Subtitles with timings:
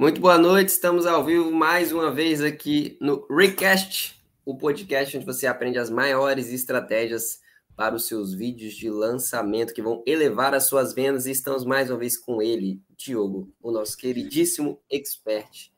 [0.00, 5.26] Muito boa noite, estamos ao vivo mais uma vez aqui no Recast, o podcast onde
[5.26, 7.40] você aprende as maiores estratégias
[7.74, 11.26] para os seus vídeos de lançamento que vão elevar as suas vendas.
[11.26, 15.72] E estamos mais uma vez com ele, Diogo, o nosso queridíssimo expert,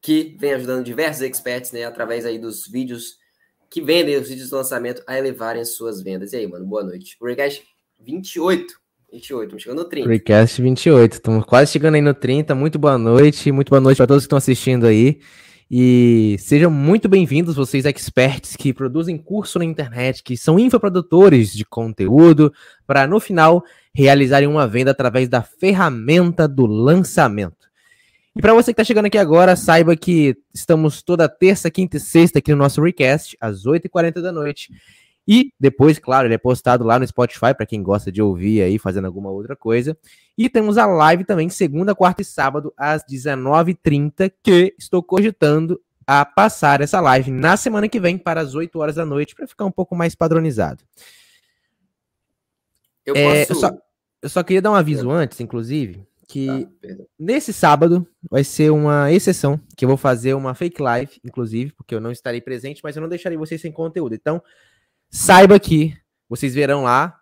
[0.00, 3.16] que vem ajudando diversos experts, né, através aí dos vídeos
[3.70, 6.32] que vendem os vídeos de lançamento a elevarem as suas vendas.
[6.32, 7.16] E aí, mano, boa noite.
[7.20, 7.64] O Recast
[8.00, 8.81] 28.
[9.12, 10.08] 28, estamos chegando no 30.
[10.08, 12.54] Recast 28, estamos quase chegando aí no 30.
[12.54, 15.20] Muito boa noite, muito boa noite para todos que estão assistindo aí.
[15.70, 21.62] E sejam muito bem-vindos, vocês experts que produzem curso na internet, que são infoprodutores de
[21.62, 22.52] conteúdo,
[22.86, 23.62] para no final
[23.94, 27.70] realizarem uma venda através da ferramenta do lançamento.
[28.34, 32.00] E para você que está chegando aqui agora, saiba que estamos toda terça, quinta e
[32.00, 34.70] sexta aqui no nosso Recast, às 8h40 da noite.
[35.26, 38.78] E depois, claro, ele é postado lá no Spotify para quem gosta de ouvir aí,
[38.78, 39.96] fazendo alguma outra coisa.
[40.36, 46.24] E temos a live também, segunda, quarta e sábado, às 19h30, que estou cogitando a
[46.24, 49.64] passar essa live na semana que vem para as 8 horas da noite, para ficar
[49.64, 50.82] um pouco mais padronizado.
[53.06, 53.52] Eu, é, posso...
[53.52, 53.78] eu, só,
[54.22, 59.12] eu só queria dar um aviso antes, inclusive, que ah, nesse sábado vai ser uma
[59.12, 62.96] exceção, que eu vou fazer uma fake live, inclusive, porque eu não estarei presente, mas
[62.96, 64.14] eu não deixarei vocês sem conteúdo.
[64.14, 64.42] Então,
[65.14, 65.94] Saiba que
[66.26, 67.20] vocês verão lá,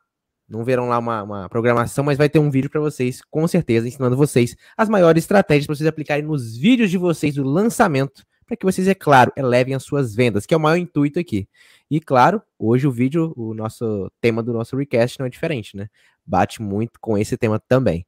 [0.48, 3.88] não verão lá uma, uma programação, mas vai ter um vídeo para vocês, com certeza,
[3.88, 8.56] ensinando vocês as maiores estratégias para vocês aplicarem nos vídeos de vocês do lançamento, para
[8.56, 11.48] que vocês, é claro, elevem as suas vendas, que é o maior intuito aqui.
[11.90, 15.88] E claro, hoje o vídeo, o nosso tema do nosso recast não é diferente, né?
[16.24, 18.06] Bate muito com esse tema também.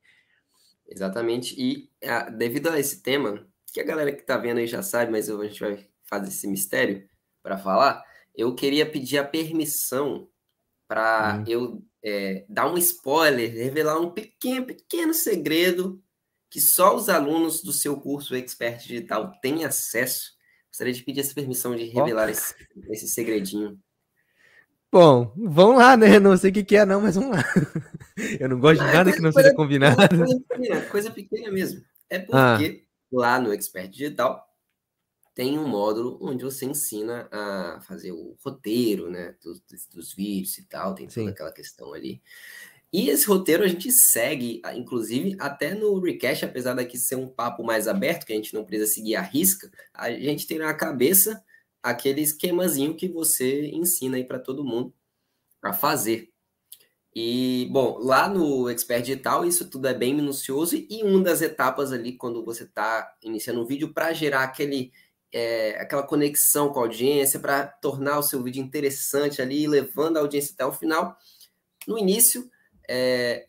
[0.89, 1.57] Exatamente.
[1.59, 5.11] E a, devido a esse tema, que a galera que está vendo aí já sabe,
[5.11, 7.05] mas a gente vai fazer esse mistério
[7.43, 10.29] para falar eu queria pedir a permissão
[10.89, 11.45] para hum.
[11.47, 16.03] eu é, dar um spoiler, revelar um pequeno, pequeno segredo
[16.51, 20.33] que só os alunos do seu curso Expert Digital têm acesso.
[20.69, 22.55] Gostaria de pedir essa permissão de revelar esse,
[22.91, 23.79] esse segredinho.
[24.93, 26.21] Bom, vamos lá, né?
[26.21, 27.43] Não sei o que, que é, não, mas vamos lá.
[28.39, 29.97] Eu não gosto de nada que não seja combinado.
[29.97, 31.83] Coisa pequena, coisa pequena mesmo.
[32.11, 32.59] É ah.
[32.59, 32.87] porque ah.
[33.11, 34.47] lá no Expert Digital
[35.35, 40.65] tem um módulo onde você ensina a fazer o roteiro, né, dos, dos vídeos e
[40.65, 41.29] tal, tem toda Sim.
[41.29, 42.23] aquela questão ali.
[42.93, 47.65] E esse roteiro a gente segue, inclusive, até no Recast, apesar daqui ser um papo
[47.65, 51.43] mais aberto, que a gente não precisa seguir a risca, a gente tem na cabeça
[51.83, 54.93] aquele esquemazinho que você ensina aí para todo mundo
[55.63, 56.31] a fazer.
[57.15, 61.93] E, bom, lá no Expert Digital, isso tudo é bem minucioso, e uma das etapas
[61.93, 64.93] ali, quando você está iniciando um vídeo, para gerar aquele
[65.33, 70.21] é, aquela conexão com a audiência, para tornar o seu vídeo interessante ali, levando a
[70.21, 71.17] audiência até o final.
[71.87, 72.49] No início,
[72.89, 73.47] é,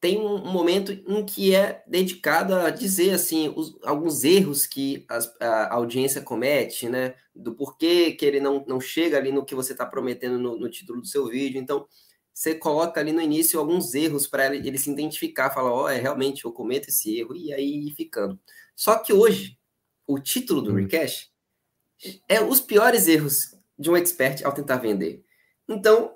[0.00, 5.34] tem um momento em que é dedicado a dizer assim os, alguns erros que as,
[5.40, 7.14] a audiência comete, né?
[7.34, 10.70] Do porquê que ele não, não chega ali no que você está prometendo no, no,
[10.70, 11.60] título do seu vídeo.
[11.60, 11.86] Então,
[12.32, 15.88] você coloca ali no início alguns erros para ele, ele, se identificar, falar, ó, oh,
[15.88, 18.38] é realmente eu cometo esse erro, e aí ficando.
[18.76, 19.57] Só que hoje,
[20.08, 20.76] o título do hum.
[20.76, 21.28] Recash
[22.28, 25.22] é os piores erros de um expert ao tentar vender.
[25.68, 26.12] Então,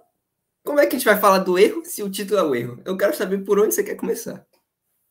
[0.64, 2.82] como é que a gente vai falar do erro se o título é o erro?
[2.84, 4.44] Eu quero saber por onde você quer começar.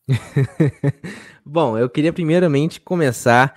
[1.46, 3.56] Bom, eu queria primeiramente começar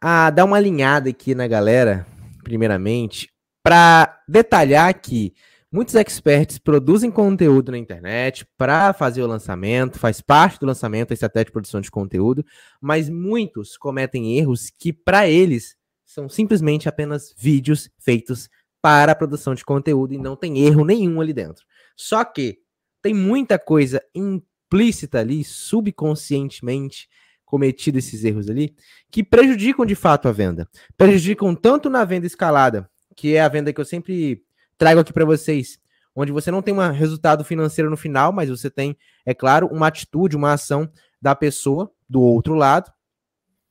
[0.00, 2.06] a dar uma alinhada aqui na galera,
[2.44, 5.32] primeiramente, para detalhar que
[5.70, 11.14] Muitos experts produzem conteúdo na internet para fazer o lançamento, faz parte do lançamento a
[11.14, 12.42] estratégia de produção de conteúdo,
[12.80, 18.48] mas muitos cometem erros que, para eles, são simplesmente apenas vídeos feitos
[18.80, 21.66] para a produção de conteúdo e não tem erro nenhum ali dentro.
[21.94, 22.60] Só que
[23.02, 27.10] tem muita coisa implícita ali, subconscientemente
[27.44, 28.74] cometido esses erros ali,
[29.10, 30.66] que prejudicam de fato a venda.
[30.96, 34.47] Prejudicam tanto na venda escalada, que é a venda que eu sempre
[34.78, 35.78] trago aqui para vocês,
[36.14, 38.96] onde você não tem um resultado financeiro no final, mas você tem,
[39.26, 40.90] é claro, uma atitude, uma ação
[41.20, 42.90] da pessoa do outro lado,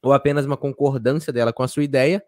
[0.01, 2.23] ou apenas uma concordância dela com a sua ideia,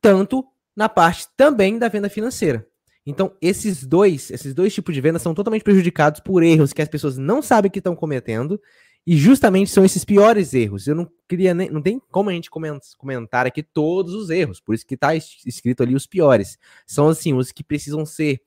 [0.00, 2.66] tanto na parte também da venda financeira.
[3.06, 6.88] Então, esses dois, esses dois tipos de venda são totalmente prejudicados por erros que as
[6.88, 8.60] pessoas não sabem que estão cometendo
[9.06, 10.88] e justamente são esses piores erros.
[10.88, 11.70] Eu não queria nem.
[11.70, 14.60] Não tem como a gente comentar aqui todos os erros.
[14.60, 16.58] Por isso que está escrito ali os piores.
[16.84, 18.40] São assim, os que precisam ser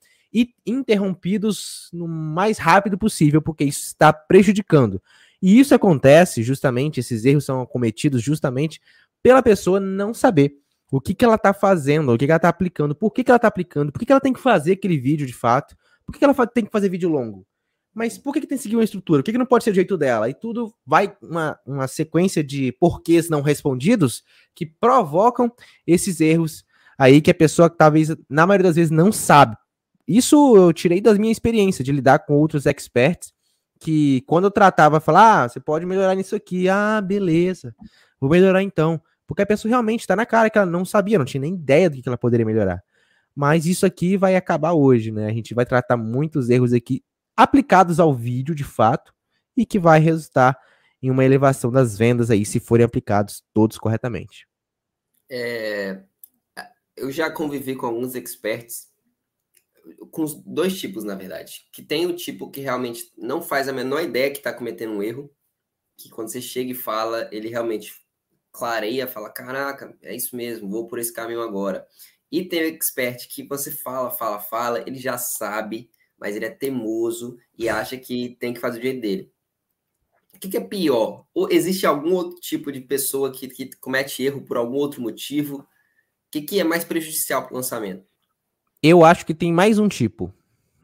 [0.64, 5.02] interrompidos no mais rápido possível, porque isso está prejudicando.
[5.42, 8.80] E isso acontece justamente, esses erros são cometidos justamente
[9.22, 10.56] pela pessoa não saber
[10.90, 13.30] o que, que ela está fazendo, o que, que ela está aplicando, por que, que
[13.30, 16.12] ela está aplicando, por que, que ela tem que fazer aquele vídeo de fato, por
[16.12, 17.46] que, que ela tem que fazer vídeo longo.
[17.92, 19.20] Mas por que, que tem que seguir uma estrutura?
[19.20, 20.28] Por que, que não pode ser do jeito dela?
[20.28, 24.22] E tudo vai uma, uma sequência de porquês não respondidos
[24.54, 25.52] que provocam
[25.86, 26.64] esses erros
[26.96, 29.56] aí que a pessoa talvez, na maioria das vezes, não sabe.
[30.06, 33.32] Isso eu tirei da minha experiência de lidar com outros experts
[33.80, 36.68] que quando eu tratava, falar, ah, você pode melhorar nisso aqui.
[36.68, 37.74] Ah, beleza,
[38.20, 39.00] vou melhorar então.
[39.26, 41.88] Porque a pessoa realmente está na cara que ela não sabia, não tinha nem ideia
[41.88, 42.82] do que ela poderia melhorar.
[43.34, 45.26] Mas isso aqui vai acabar hoje, né?
[45.26, 47.02] A gente vai tratar muitos erros aqui
[47.42, 49.14] aplicados ao vídeo de fato
[49.56, 50.58] e que vai resultar
[51.02, 54.46] em uma elevação das vendas aí, se forem aplicados todos corretamente.
[55.30, 56.02] É,
[56.96, 58.90] eu já convivi com alguns experts,
[60.10, 61.66] com dois tipos, na verdade.
[61.72, 65.02] Que tem o tipo que realmente não faz a menor ideia que está cometendo um
[65.02, 65.32] erro,
[65.96, 67.94] que quando você chega e fala, ele realmente
[68.52, 71.86] clareia, fala: Caraca, é isso mesmo, vou por esse caminho agora.
[72.30, 75.90] E tem o expert que você fala, fala, fala, ele já sabe
[76.20, 79.32] mas ele é teimoso e acha que tem que fazer o jeito dele.
[80.34, 81.26] O que, que é pior?
[81.34, 85.58] Ou existe algum outro tipo de pessoa que, que comete erro por algum outro motivo?
[85.58, 85.66] O
[86.30, 88.04] que, que é mais prejudicial para o lançamento?
[88.82, 90.32] Eu acho que tem mais um tipo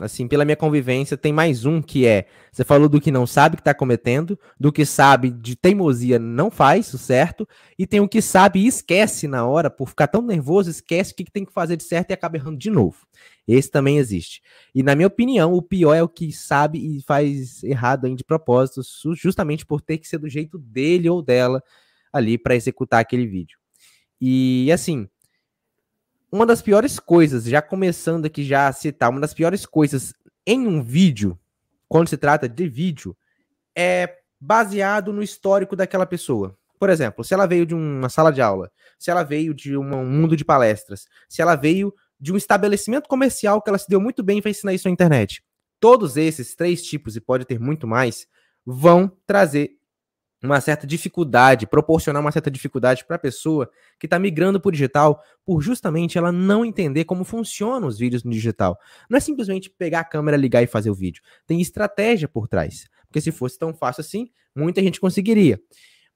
[0.05, 3.57] assim, pela minha convivência, tem mais um que é, você falou do que não sabe
[3.57, 7.49] que está cometendo, do que sabe de teimosia não faz o certo,
[7.79, 11.17] e tem o que sabe e esquece na hora, por ficar tão nervoso, esquece o
[11.17, 13.07] que tem que fazer de certo e acaba errando de novo.
[13.47, 14.43] Esse também existe.
[14.75, 18.83] E na minha opinião, o pior é o que sabe e faz errado de propósito,
[19.15, 21.63] justamente por ter que ser do jeito dele ou dela
[22.13, 23.59] ali para executar aquele vídeo.
[24.21, 25.09] E assim,
[26.33, 30.13] uma das piores coisas, já começando aqui já a citar, uma das piores coisas
[30.45, 31.39] em um vídeo,
[31.89, 33.17] quando se trata de vídeo,
[33.77, 36.57] é baseado no histórico daquela pessoa.
[36.79, 40.05] Por exemplo, se ela veio de uma sala de aula, se ela veio de um
[40.05, 44.23] mundo de palestras, se ela veio de um estabelecimento comercial que ela se deu muito
[44.23, 45.43] bem para ensinar isso na internet.
[45.79, 48.27] Todos esses três tipos, e pode ter muito mais,
[48.65, 49.77] vão trazer
[50.43, 54.73] uma certa dificuldade, proporcionar uma certa dificuldade para a pessoa que está migrando para o
[54.73, 58.79] digital, por justamente ela não entender como funcionam os vídeos no digital.
[59.09, 61.23] Não é simplesmente pegar a câmera, ligar e fazer o vídeo.
[61.47, 62.89] Tem estratégia por trás.
[63.07, 65.61] Porque se fosse tão fácil assim, muita gente conseguiria.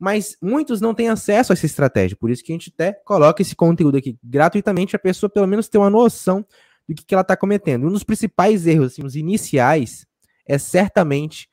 [0.01, 2.17] Mas muitos não têm acesso a essa estratégia.
[2.17, 5.69] Por isso que a gente até coloca esse conteúdo aqui gratuitamente, a pessoa pelo menos
[5.69, 6.45] ter uma noção
[6.89, 7.87] do que, que ela está cometendo.
[7.87, 10.07] Um dos principais erros, assim, os iniciais,
[10.47, 11.49] é certamente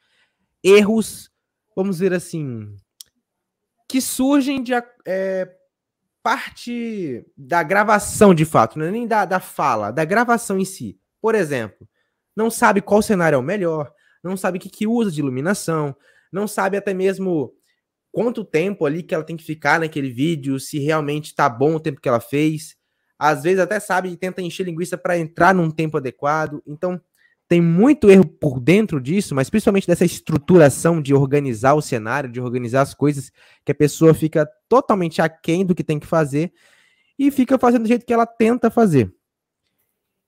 [0.63, 1.29] erros
[1.77, 2.75] vamos ver assim,
[3.87, 4.73] que surgem de
[5.05, 5.47] é,
[6.23, 10.99] parte da gravação de fato, não é nem da, da fala, da gravação em si.
[11.21, 11.87] Por exemplo,
[12.35, 13.93] não sabe qual cenário é o melhor,
[14.23, 15.95] não sabe o que, que usa de iluminação,
[16.31, 17.53] não sabe até mesmo
[18.17, 21.79] quanto tempo ali que ela tem que ficar naquele vídeo, se realmente tá bom o
[21.79, 22.75] tempo que ela fez.
[23.19, 26.59] Às vezes até sabe e tenta encher linguiça para entrar num tempo adequado.
[26.65, 26.99] Então,
[27.47, 32.41] tem muito erro por dentro disso, mas principalmente dessa estruturação de organizar o cenário, de
[32.41, 33.31] organizar as coisas,
[33.63, 36.51] que a pessoa fica totalmente aquém do que tem que fazer
[37.19, 39.13] e fica fazendo do jeito que ela tenta fazer.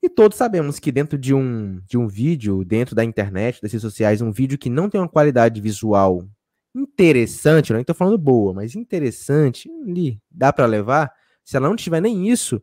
[0.04, 3.82] E todos sabemos que dentro de um, de um vídeo, dentro da internet, das redes
[3.82, 6.30] sociais, um vídeo que não tem uma qualidade visual
[6.76, 11.12] interessante, não estou falando boa, mas interessante, ali dá para levar,
[11.44, 12.62] se ela não tiver nem isso,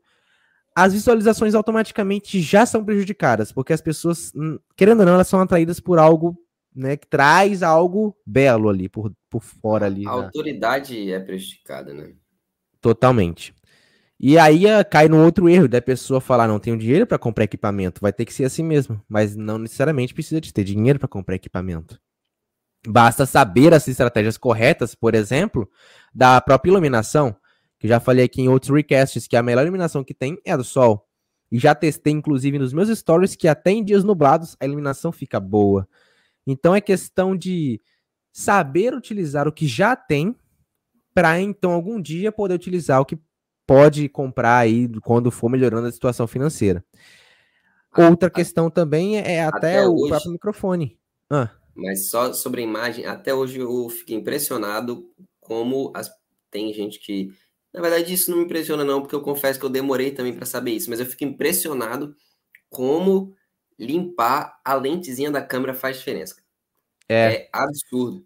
[0.75, 5.41] as visualizações automaticamente já são prejudicadas, porque as pessoas, hum, querendo ou não, elas são
[5.41, 6.37] atraídas por algo
[6.75, 10.07] né, que traz algo belo ali, por, por fora ali.
[10.07, 10.25] A né?
[10.25, 12.13] autoridade é prejudicada, né?
[12.81, 13.55] Totalmente.
[14.21, 17.45] E aí uh, cai no outro erro da pessoa falar, não tenho dinheiro para comprar
[17.45, 21.09] equipamento, vai ter que ser assim mesmo, mas não necessariamente precisa de ter dinheiro para
[21.09, 21.99] comprar equipamento.
[22.87, 25.69] Basta saber as estratégias corretas, por exemplo,
[26.15, 27.37] da própria iluminação
[27.79, 30.57] que já falei aqui em outros recasts, que a melhor iluminação que tem é a
[30.57, 31.07] do sol.
[31.51, 35.39] E já testei, inclusive, nos meus stories, que até em dias nublados a iluminação fica
[35.39, 35.89] boa.
[36.47, 37.81] Então é questão de
[38.33, 40.35] saber utilizar o que já tem,
[41.15, 43.19] para então algum dia poder utilizar o que
[43.67, 46.85] pode comprar aí quando for melhorando a situação financeira.
[47.97, 50.99] Outra questão também é até, até o hoje, próprio microfone.
[51.31, 51.51] Ah.
[51.77, 55.09] Mas só sobre a imagem, até hoje eu fiquei impressionado
[55.41, 56.11] como as,
[56.51, 57.31] tem gente que
[57.77, 60.47] na verdade, isso não me impressiona, não, porque eu confesso que eu demorei também para
[60.47, 62.17] saber isso, mas eu fico impressionado
[62.71, 63.35] como
[63.79, 66.37] limpar a lentezinha da câmera faz diferença.
[67.07, 68.25] É, é absurdo.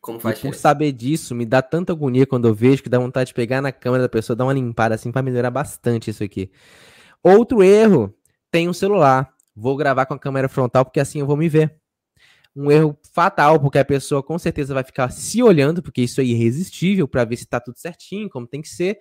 [0.00, 0.56] Como faz e diferença.
[0.56, 3.60] Por saber disso, me dá tanta agonia quando eu vejo que dá vontade de pegar
[3.60, 6.50] na câmera da pessoa, dar uma limpada assim para melhorar bastante isso aqui.
[7.22, 8.14] Outro erro,
[8.50, 9.34] tem um celular.
[9.54, 11.78] Vou gravar com a câmera frontal porque assim eu vou me ver
[12.56, 16.24] um erro fatal, porque a pessoa com certeza vai ficar se olhando, porque isso é
[16.24, 18.98] irresistível, para ver se está tudo certinho, como tem que ser.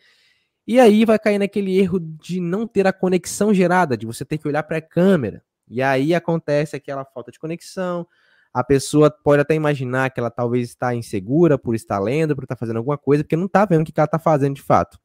[0.67, 4.37] E aí vai cair naquele erro de não ter a conexão gerada, de você ter
[4.37, 5.41] que olhar para a câmera.
[5.69, 8.05] E aí acontece aquela falta de conexão.
[8.53, 12.55] A pessoa pode até imaginar que ela talvez está insegura por estar lendo, por estar
[12.55, 14.99] fazendo alguma coisa, porque não está vendo o que ela está fazendo de fato.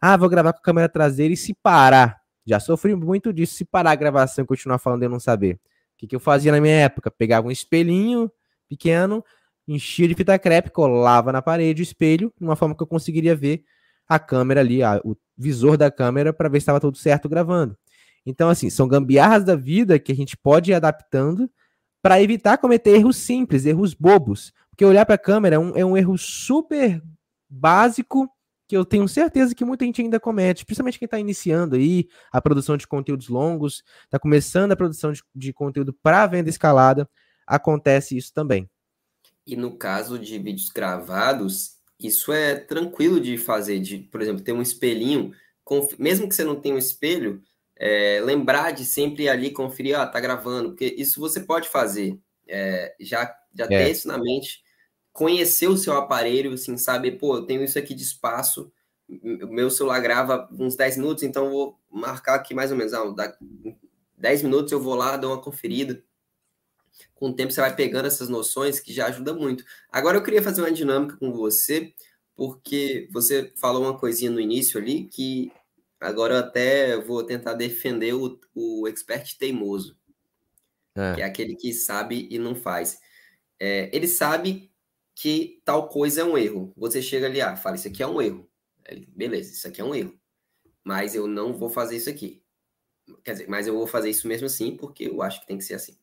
[0.00, 2.20] Ah, vou gravar com a câmera traseira e se parar.
[2.44, 5.58] Já sofri muito disso, se parar a gravação e continuar falando e eu não saber.
[5.94, 7.10] O que, que eu fazia na minha época?
[7.10, 8.30] Pegava um espelhinho
[8.68, 9.24] pequeno,
[9.66, 13.34] enchia de fita crepe, colava na parede o espelho, de uma forma que eu conseguiria
[13.34, 13.64] ver
[14.08, 17.76] a câmera ali, a, o visor da câmera, para ver se estava tudo certo gravando.
[18.26, 21.50] Então, assim, são gambiarras da vida que a gente pode ir adaptando
[22.02, 24.52] para evitar cometer erros simples, erros bobos.
[24.70, 27.02] Porque olhar para a câmera é um, é um erro super
[27.48, 28.28] básico
[28.66, 32.40] que eu tenho certeza que muita gente ainda comete, principalmente quem está iniciando aí a
[32.40, 37.08] produção de conteúdos longos, está começando a produção de, de conteúdo para venda escalada,
[37.46, 38.68] acontece isso também.
[39.46, 44.52] E no caso de vídeos gravados, isso é tranquilo de fazer, de, por exemplo, ter
[44.52, 45.32] um espelhinho,
[45.98, 47.42] mesmo que você não tenha um espelho,
[47.76, 52.18] é, lembrar de sempre ali conferir, ah, tá gravando, porque isso você pode fazer,
[52.48, 53.68] é, já, já é.
[53.68, 54.63] ter isso na mente,
[55.14, 58.70] conhecer o seu aparelho, assim, saber, pô, eu tenho isso aqui de espaço,
[59.08, 63.38] o meu celular grava uns 10 minutos, então vou marcar aqui mais ou menos, ah,
[64.18, 66.02] 10 minutos eu vou lá, dou uma conferida,
[67.14, 69.64] com o tempo você vai pegando essas noções que já ajuda muito.
[69.90, 71.94] Agora eu queria fazer uma dinâmica com você,
[72.34, 75.52] porque você falou uma coisinha no início ali que
[76.00, 79.96] agora eu até vou tentar defender o, o expert teimoso,
[80.96, 81.14] é.
[81.14, 82.98] que é aquele que sabe e não faz.
[83.60, 84.73] É, ele sabe
[85.14, 86.72] que tal coisa é um erro.
[86.76, 88.48] Você chega ali, ah, fala, isso aqui é um erro.
[88.86, 90.18] Ele, Beleza, isso aqui é um erro.
[90.82, 92.42] Mas eu não vou fazer isso aqui.
[93.22, 95.64] Quer dizer, mas eu vou fazer isso mesmo assim, porque eu acho que tem que
[95.64, 95.96] ser assim.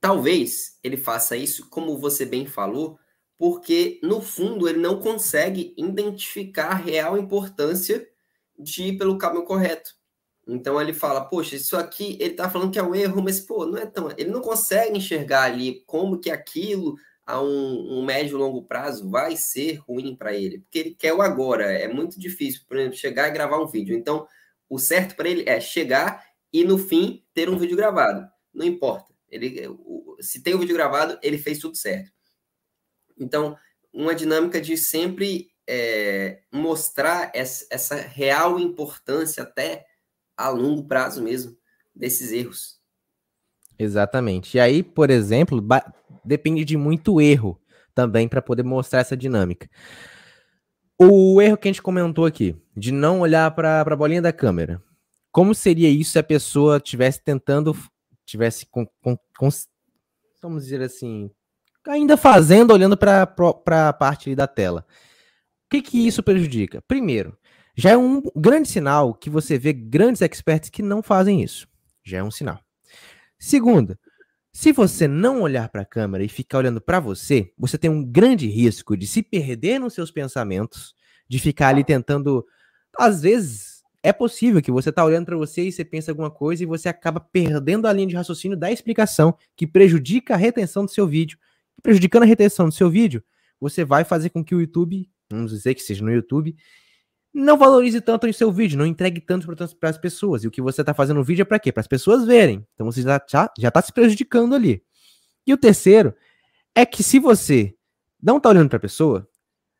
[0.00, 2.98] Talvez ele faça isso, como você bem falou,
[3.36, 8.08] porque no fundo ele não consegue identificar a real importância
[8.58, 9.94] de ir pelo caminho correto.
[10.46, 13.66] Então ele fala, poxa, isso aqui ele tá falando que é um erro, mas pô,
[13.66, 14.08] não é tão.
[14.16, 19.10] Ele não consegue enxergar ali como que aquilo a um, um médio e longo prazo
[19.10, 21.72] vai ser ruim para ele, porque ele quer o agora.
[21.72, 23.96] É muito difícil, por exemplo, chegar e gravar um vídeo.
[23.96, 24.28] Então,
[24.68, 28.30] o certo para ele é chegar e no fim ter um vídeo gravado.
[28.54, 29.12] Não importa.
[29.28, 29.68] Ele,
[30.20, 32.12] se tem o vídeo gravado, ele fez tudo certo.
[33.18, 33.56] Então,
[33.92, 39.84] uma dinâmica de sempre é, mostrar essa, real importância até
[40.36, 41.56] a longo prazo mesmo
[41.94, 42.75] desses erros.
[43.78, 44.56] Exatamente.
[44.56, 45.62] E aí, por exemplo,
[46.24, 47.60] depende de muito erro
[47.94, 49.68] também para poder mostrar essa dinâmica.
[50.98, 54.82] O erro que a gente comentou aqui, de não olhar para a bolinha da câmera.
[55.30, 57.76] Como seria isso se a pessoa estivesse tentando
[58.24, 59.48] tivesse com, com, com,
[60.42, 61.30] vamos dizer assim,
[61.86, 63.22] ainda fazendo, olhando para
[63.88, 64.84] a parte da tela.
[65.66, 66.82] O que, que isso prejudica?
[66.82, 67.36] Primeiro,
[67.76, 71.68] já é um grande sinal que você vê grandes experts que não fazem isso.
[72.04, 72.60] Já é um sinal.
[73.38, 73.98] Segundo,
[74.52, 78.02] se você não olhar para a câmera e ficar olhando para você, você tem um
[78.02, 80.94] grande risco de se perder nos seus pensamentos,
[81.28, 82.46] de ficar ali tentando,
[82.98, 86.62] às vezes, é possível que você tá olhando para você e você pensa alguma coisa
[86.62, 90.90] e você acaba perdendo a linha de raciocínio da explicação, que prejudica a retenção do
[90.90, 91.38] seu vídeo.
[91.82, 93.22] Prejudicando a retenção do seu vídeo,
[93.60, 96.56] você vai fazer com que o YouTube, vamos dizer que seja no YouTube,
[97.40, 99.46] não valorize tanto o seu vídeo, não entregue tanto
[99.78, 100.42] para as pessoas.
[100.42, 101.70] E o que você está fazendo no vídeo é para quê?
[101.70, 102.66] Para as pessoas verem.
[102.74, 104.82] Então você já está já tá se prejudicando ali.
[105.46, 106.14] E o terceiro
[106.74, 107.74] é que se você
[108.22, 109.28] não está olhando para a pessoa,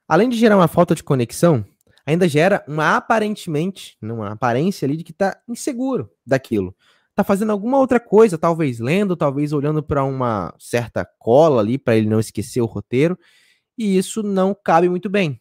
[0.07, 1.65] além de gerar uma falta de conexão,
[2.05, 6.77] ainda gera uma aparentemente, uma aparência ali de que tá inseguro daquilo.
[7.15, 11.97] Tá fazendo alguma outra coisa, talvez lendo, talvez olhando para uma certa cola ali para
[11.97, 13.19] ele não esquecer o roteiro,
[13.79, 15.41] e isso não cabe muito bem.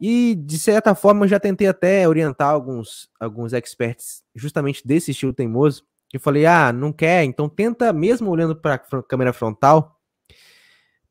[0.00, 5.32] E de certa forma eu já tentei até orientar alguns alguns experts justamente desse estilo
[5.32, 9.98] teimoso, que eu falei: "Ah, não quer, então tenta mesmo olhando para a câmera frontal,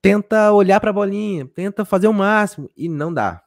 [0.01, 3.45] tenta olhar para a bolinha, tenta fazer o máximo e não dá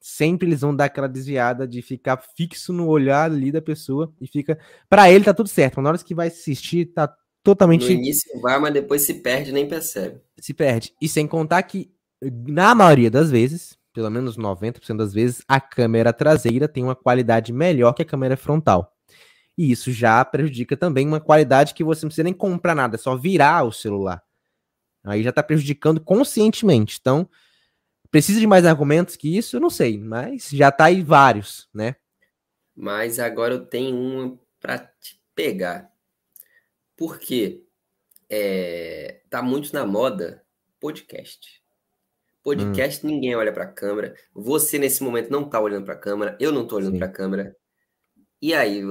[0.00, 4.26] sempre eles vão dar aquela desviada de ficar fixo no olhar ali da pessoa e
[4.26, 4.58] fica.
[4.88, 7.84] Para ele tá tudo certo, mas na hora que vai assistir, tá totalmente.
[7.84, 10.20] No início vai, mas depois se perde nem percebe.
[10.38, 10.94] Se perde.
[11.00, 11.90] E sem contar que,
[12.22, 17.52] na maioria das vezes, pelo menos 90% das vezes, a câmera traseira tem uma qualidade
[17.52, 18.94] melhor que a câmera frontal.
[19.56, 22.98] E isso já prejudica também uma qualidade que você não precisa nem comprar nada, é
[22.98, 24.22] só virar o celular.
[25.04, 26.98] Aí já tá prejudicando conscientemente.
[27.00, 27.28] Então,
[28.10, 29.56] Precisa de mais argumentos que isso?
[29.56, 31.96] Eu não sei, mas já tá aí vários, né?
[32.74, 35.92] Mas agora eu tenho uma para te pegar.
[36.96, 37.64] Porque
[38.30, 40.42] é, tá muito na moda
[40.80, 41.57] podcast.
[42.48, 43.10] Podcast, hum.
[43.10, 44.14] ninguém olha para a câmera.
[44.34, 46.34] Você, nesse momento, não tá olhando para a câmera.
[46.40, 47.54] Eu não tô olhando para a câmera.
[48.40, 48.82] E aí,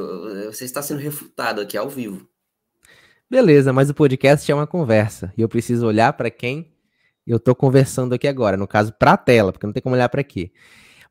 [0.46, 2.30] você está sendo refutado aqui ao vivo.
[3.28, 6.72] Beleza, mas o podcast é uma conversa e eu preciso olhar para quem
[7.26, 10.08] eu estou conversando aqui agora, no caso para a tela, porque não tem como olhar
[10.08, 10.54] para aqui.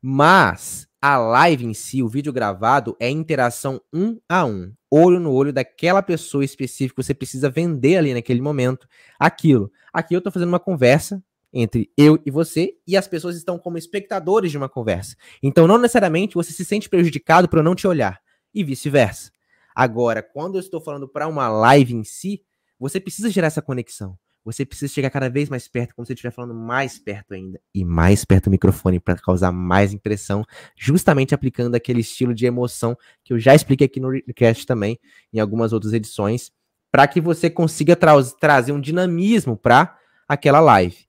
[0.01, 5.33] Mas a live em si, o vídeo gravado, é interação um a um, olho no
[5.33, 7.03] olho daquela pessoa específica.
[7.03, 8.87] Você precisa vender ali naquele momento
[9.19, 9.69] aquilo.
[9.91, 11.21] Aqui eu estou fazendo uma conversa
[11.59, 15.15] entre eu e você e as pessoas estão como espectadores de uma conversa.
[15.41, 18.21] Então, não necessariamente você se sente prejudicado por eu não te olhar
[18.53, 19.31] e vice-versa.
[19.75, 22.43] Agora, quando eu estou falando para uma live em si,
[22.79, 24.17] você precisa gerar essa conexão.
[24.45, 27.59] Você precisa chegar cada vez mais perto, se você estiver falando mais perto ainda.
[27.75, 30.45] E mais perto do microfone para causar mais impressão,
[30.75, 34.97] justamente aplicando aquele estilo de emoção que eu já expliquei aqui no cast também,
[35.33, 36.49] em algumas outras edições,
[36.89, 39.97] para que você consiga tra trazer um dinamismo para
[40.27, 41.06] aquela live.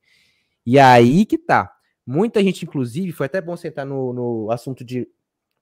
[0.70, 1.72] E aí que tá.
[2.06, 5.08] Muita gente, inclusive, foi até bom sentar no, no assunto de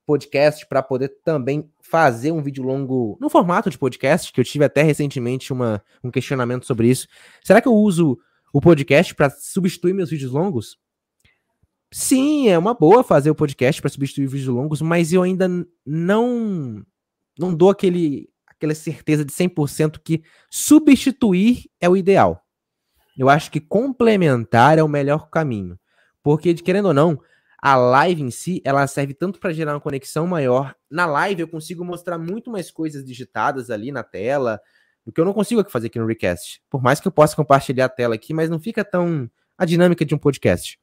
[0.05, 4.65] podcast para poder também fazer um vídeo longo no formato de podcast, que eu tive
[4.65, 7.07] até recentemente uma, um questionamento sobre isso.
[7.45, 8.19] Será que eu uso
[8.53, 10.77] o podcast para substituir meus vídeos longos?
[11.93, 15.49] Sim, é uma boa fazer o podcast para substituir vídeos longos, mas eu ainda
[15.87, 16.85] não
[17.39, 22.45] não dou aquele aquela certeza de 100% que substituir é o ideal.
[23.17, 25.79] Eu acho que complementar é o melhor caminho.
[26.23, 27.21] Porque, querendo ou não,
[27.61, 30.75] a live em si, ela serve tanto para gerar uma conexão maior.
[30.91, 34.61] Na live eu consigo mostrar muito mais coisas digitadas ali na tela,
[35.05, 36.61] do que eu não consigo fazer aqui no Recast.
[36.69, 40.05] Por mais que eu possa compartilhar a tela aqui, mas não fica tão a dinâmica
[40.05, 40.79] de um podcast.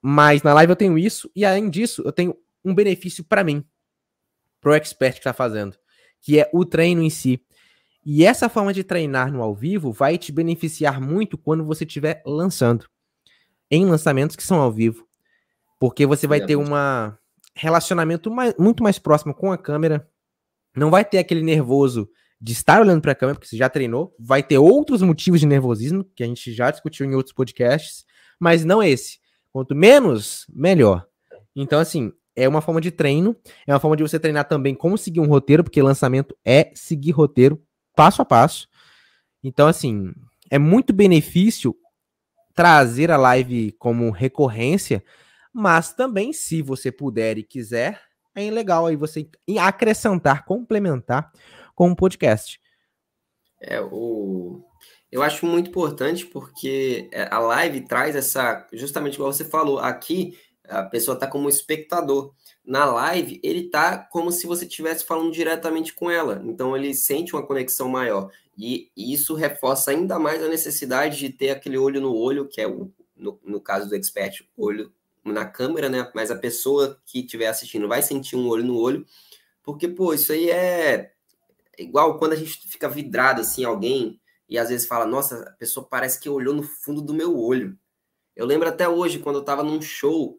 [0.00, 3.64] Mas na live eu tenho isso, e além disso, eu tenho um benefício para mim,
[4.60, 5.76] pro expert que está fazendo,
[6.20, 7.42] que é o treino em si.
[8.04, 12.22] E essa forma de treinar no ao vivo vai te beneficiar muito quando você estiver
[12.26, 12.86] lançando.
[13.70, 15.06] Em lançamentos que são ao vivo.
[15.80, 16.66] Porque você vai ter um
[17.54, 20.08] relacionamento mais, muito mais próximo com a câmera.
[20.76, 22.08] Não vai ter aquele nervoso
[22.40, 24.14] de estar olhando para a câmera, porque você já treinou.
[24.18, 28.04] Vai ter outros motivos de nervosismo, que a gente já discutiu em outros podcasts,
[28.38, 29.18] mas não esse.
[29.50, 31.06] Quanto menos, melhor.
[31.56, 33.34] Então, assim, é uma forma de treino,
[33.66, 37.12] é uma forma de você treinar também como seguir um roteiro, porque lançamento é seguir
[37.12, 37.63] roteiro
[37.94, 38.68] passo a passo.
[39.42, 40.12] Então, assim,
[40.50, 41.76] é muito benefício
[42.54, 45.04] trazer a live como recorrência,
[45.52, 48.00] mas também, se você puder e quiser,
[48.34, 49.28] é legal aí você
[49.58, 51.30] acrescentar, complementar
[51.74, 52.60] com um podcast.
[53.60, 54.64] É, o...
[55.10, 60.36] Eu acho muito importante porque é, a live traz essa, justamente igual você falou, aqui
[60.68, 62.34] a pessoa está como espectador.
[62.64, 66.42] Na live, ele está como se você estivesse falando diretamente com ela.
[66.46, 68.30] Então, ele sente uma conexão maior.
[68.56, 72.66] E, isso reforça ainda mais a necessidade de ter aquele olho no olho, que é
[72.66, 74.92] o, no, no caso do expert, olho
[75.24, 76.10] na câmera, né?
[76.14, 79.06] Mas a pessoa que estiver assistindo vai sentir um olho no olho,
[79.62, 81.12] porque, pô, isso aí é
[81.78, 85.86] igual quando a gente fica vidrado assim alguém e às vezes fala, nossa, a pessoa
[85.88, 87.76] parece que olhou no fundo do meu olho.
[88.36, 90.38] Eu lembro até hoje, quando eu estava num show,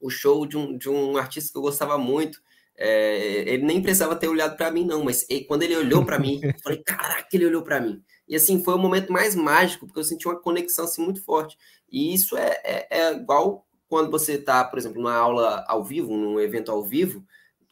[0.00, 2.40] o show de um, de um artista que eu gostava muito,
[2.76, 6.18] é, ele nem precisava ter olhado para mim, não, mas ele, quando ele olhou para
[6.18, 8.02] mim, eu falei, caraca, ele olhou para mim.
[8.28, 11.56] E assim, foi o momento mais mágico, porque eu senti uma conexão assim muito forte.
[11.90, 16.16] E isso é, é, é igual quando você está, por exemplo, numa aula ao vivo,
[16.16, 17.24] num evento ao vivo,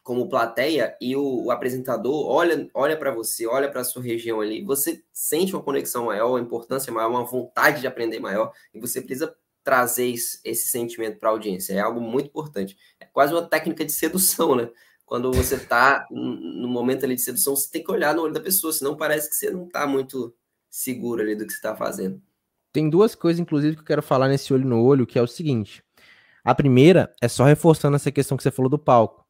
[0.03, 4.41] como plateia, e o, o apresentador olha, olha para você, olha para a sua região
[4.41, 8.81] ali, você sente uma conexão maior, uma importância maior, uma vontade de aprender maior, e
[8.81, 9.35] você precisa
[9.67, 11.73] trazer esse sentimento para a audiência.
[11.73, 12.79] É algo muito importante.
[13.01, 14.71] É quase uma técnica de sedução, né?
[15.05, 18.41] Quando você está no momento ali de sedução, você tem que olhar no olho da
[18.41, 20.33] pessoa, senão parece que você não está muito
[20.71, 22.23] seguro ali do que você está fazendo.
[22.73, 25.27] Tem duas coisas, inclusive, que eu quero falar nesse olho no olho, que é o
[25.27, 25.83] seguinte.
[26.45, 29.27] A primeira é só reforçando essa questão que você falou do palco.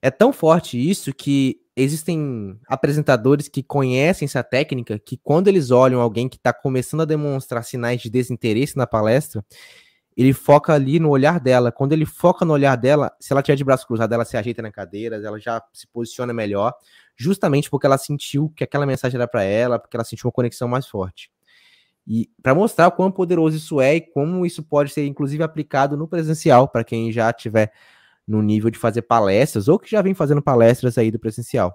[0.00, 6.00] É tão forte isso que existem apresentadores que conhecem essa técnica que quando eles olham
[6.00, 9.44] alguém que está começando a demonstrar sinais de desinteresse na palestra,
[10.16, 11.70] ele foca ali no olhar dela.
[11.70, 14.60] Quando ele foca no olhar dela, se ela tiver de braço cruzado, ela se ajeita
[14.60, 16.74] na cadeira, ela já se posiciona melhor,
[17.16, 20.66] justamente porque ela sentiu que aquela mensagem era para ela, porque ela sentiu uma conexão
[20.66, 21.30] mais forte.
[22.04, 25.96] E para mostrar o quão poderoso isso é e como isso pode ser, inclusive, aplicado
[25.96, 27.70] no presencial, para quem já tiver
[28.28, 31.74] no nível de fazer palestras ou que já vem fazendo palestras aí do presencial.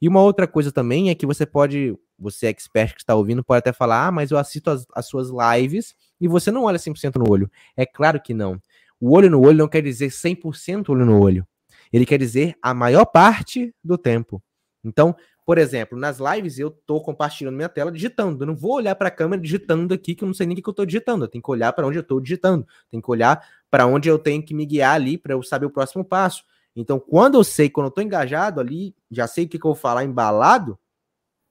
[0.00, 3.42] E uma outra coisa também é que você pode, você é expert que está ouvindo,
[3.42, 6.78] pode até falar, ah, mas eu assisto as, as suas lives e você não olha
[6.78, 7.50] 100% no olho.
[7.76, 8.60] É claro que não.
[9.00, 11.46] O olho no olho não quer dizer 100% olho no olho.
[11.92, 14.40] Ele quer dizer a maior parte do tempo.
[14.84, 15.16] Então,
[15.48, 18.42] por exemplo, nas lives eu tô compartilhando minha tela digitando.
[18.42, 20.62] Eu não vou olhar para a câmera digitando aqui, que eu não sei nem o
[20.62, 21.24] que eu tô digitando.
[21.24, 22.66] Eu tenho que olhar para onde eu tô digitando.
[22.90, 25.70] Tenho que olhar para onde eu tenho que me guiar ali para eu saber o
[25.70, 26.44] próximo passo.
[26.76, 29.70] Então, quando eu sei, quando eu tô engajado ali, já sei o que, que eu
[29.70, 30.78] vou falar embalado,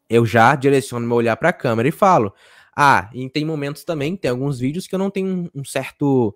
[0.07, 2.31] eu já direciono meu olhar para a câmera e falo.
[2.77, 6.35] Ah, e tem momentos também, tem alguns vídeos que eu não tenho um certo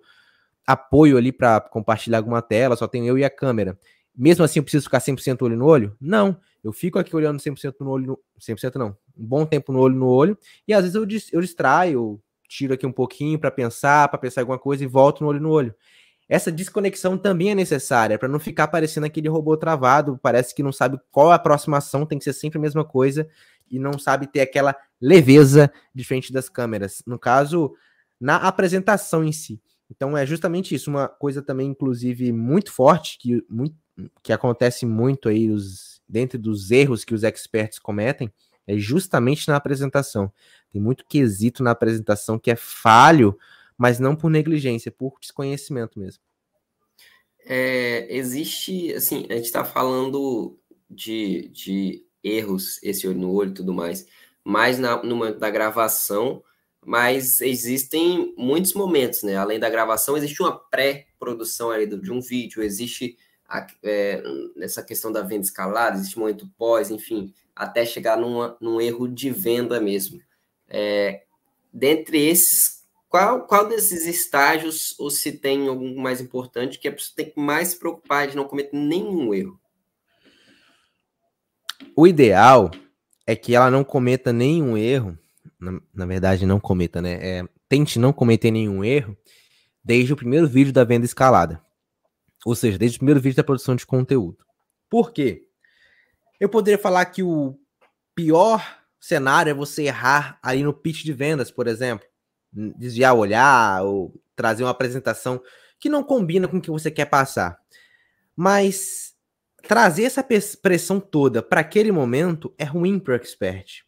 [0.66, 3.78] apoio ali para compartilhar alguma tela, só tenho eu e a câmera.
[4.16, 5.96] Mesmo assim, eu preciso ficar 100% olho no olho?
[6.00, 6.36] Não.
[6.62, 8.20] Eu fico aqui olhando 100% no olho, no...
[8.40, 11.32] 100% não, um bom tempo no olho no olho, e às vezes eu, dis...
[11.32, 15.28] eu distraio, tiro aqui um pouquinho para pensar, para pensar alguma coisa e volto no
[15.28, 15.74] olho no olho.
[16.28, 20.72] Essa desconexão também é necessária para não ficar parecendo aquele robô travado, parece que não
[20.72, 23.28] sabe qual é a próxima ação, tem que ser sempre a mesma coisa
[23.70, 27.02] e não sabe ter aquela leveza de frente das câmeras.
[27.06, 27.74] No caso,
[28.20, 29.60] na apresentação em si.
[29.94, 33.76] Então é justamente isso, uma coisa também, inclusive, muito forte, que, muito,
[34.22, 38.32] que acontece muito aí os, dentro dos erros que os experts cometem,
[38.66, 40.32] é justamente na apresentação.
[40.72, 43.38] Tem muito quesito na apresentação que é falho,
[43.76, 46.22] mas não por negligência, por desconhecimento mesmo.
[47.44, 53.54] É, existe, assim, a gente está falando de, de erros, esse olho no olho e
[53.54, 54.06] tudo mais,
[54.42, 56.42] mas na, no momento da gravação,
[56.84, 59.36] mas existem muitos momentos, né?
[59.36, 63.16] Além da gravação, existe uma pré-produção ali de um vídeo, existe
[63.48, 64.22] a, é,
[64.56, 69.30] nessa questão da venda escalada, existe momento pós, enfim, até chegar numa, num erro de
[69.30, 70.20] venda mesmo.
[70.68, 71.22] É,
[71.72, 77.14] dentre esses, qual, qual desses estágios, ou se tem algum mais importante, que a pessoa
[77.14, 79.60] tem que mais se preocupar de não cometer nenhum erro?
[81.94, 82.70] O ideal
[83.24, 85.16] é que ela não cometa nenhum erro
[85.62, 87.18] na, na verdade, não cometa, né?
[87.22, 89.16] É, tente não cometer nenhum erro
[89.82, 91.62] desde o primeiro vídeo da venda escalada.
[92.44, 94.44] Ou seja, desde o primeiro vídeo da produção de conteúdo.
[94.90, 95.46] Por quê?
[96.40, 97.56] Eu poderia falar que o
[98.12, 102.06] pior cenário é você errar aí no pitch de vendas, por exemplo.
[102.52, 105.40] Desviar o olhar ou trazer uma apresentação
[105.78, 107.56] que não combina com o que você quer passar.
[108.34, 109.14] Mas
[109.62, 110.24] trazer essa
[110.60, 113.84] pressão toda para aquele momento é ruim para o expert.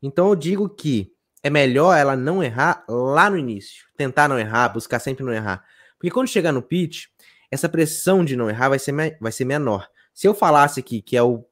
[0.00, 3.86] Então eu digo que é melhor ela não errar lá no início.
[3.96, 5.64] Tentar não errar, buscar sempre não errar.
[5.98, 7.06] Porque quando chegar no pitch,
[7.50, 9.88] essa pressão de não errar vai ser, vai ser menor.
[10.12, 11.44] Se eu falasse aqui que é o,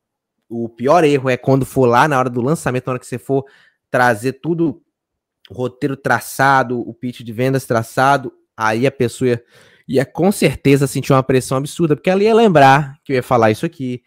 [0.49, 3.19] o pior erro é quando for lá na hora do lançamento, na hora que você
[3.19, 3.45] for
[3.91, 4.83] trazer tudo,
[5.51, 9.45] o roteiro traçado, o pitch de vendas traçado, aí a pessoa ia,
[9.87, 13.51] ia com certeza sentir uma pressão absurda, porque ela ia lembrar que eu ia falar
[13.51, 14.03] isso aqui,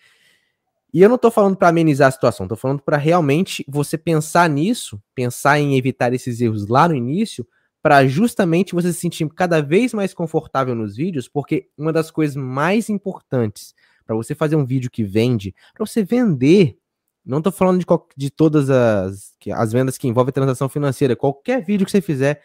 [0.93, 4.49] e eu não tô falando para amenizar a situação, tô falando para realmente você pensar
[4.49, 7.45] nisso, pensar em evitar esses erros lá no início,
[7.81, 12.35] para justamente você se sentir cada vez mais confortável nos vídeos, porque uma das coisas
[12.35, 13.73] mais importantes
[14.05, 16.77] para você fazer um vídeo que vende, para você vender,
[17.25, 21.85] não tô falando de, de todas as, as vendas que envolvem transação financeira, qualquer vídeo
[21.85, 22.41] que você fizer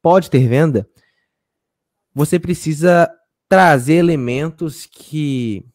[0.00, 0.88] pode ter venda,
[2.14, 3.10] você precisa
[3.48, 5.66] trazer elementos que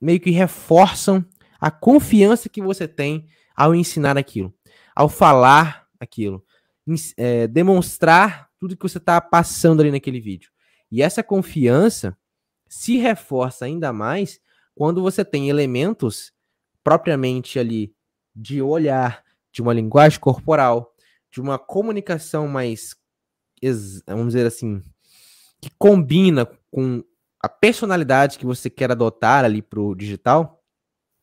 [0.00, 1.24] meio que reforçam
[1.60, 4.54] a confiança que você tem ao ensinar aquilo,
[4.94, 6.44] ao falar aquilo,
[7.16, 10.50] é, demonstrar tudo que você está passando ali naquele vídeo.
[10.90, 12.16] E essa confiança
[12.68, 14.40] se reforça ainda mais
[14.74, 16.32] quando você tem elementos
[16.84, 17.92] propriamente ali
[18.34, 20.94] de olhar, de uma linguagem corporal,
[21.30, 22.94] de uma comunicação mais,
[24.06, 24.80] vamos dizer assim,
[25.60, 27.02] que combina com
[27.40, 30.62] a personalidade que você quer adotar ali para o digital,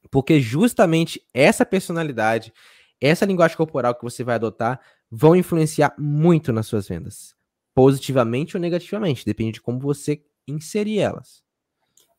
[0.09, 2.53] porque justamente essa personalidade,
[3.01, 4.79] essa linguagem corporal que você vai adotar,
[5.11, 7.35] vão influenciar muito nas suas vendas,
[7.73, 11.43] positivamente ou negativamente, depende de como você inserir elas.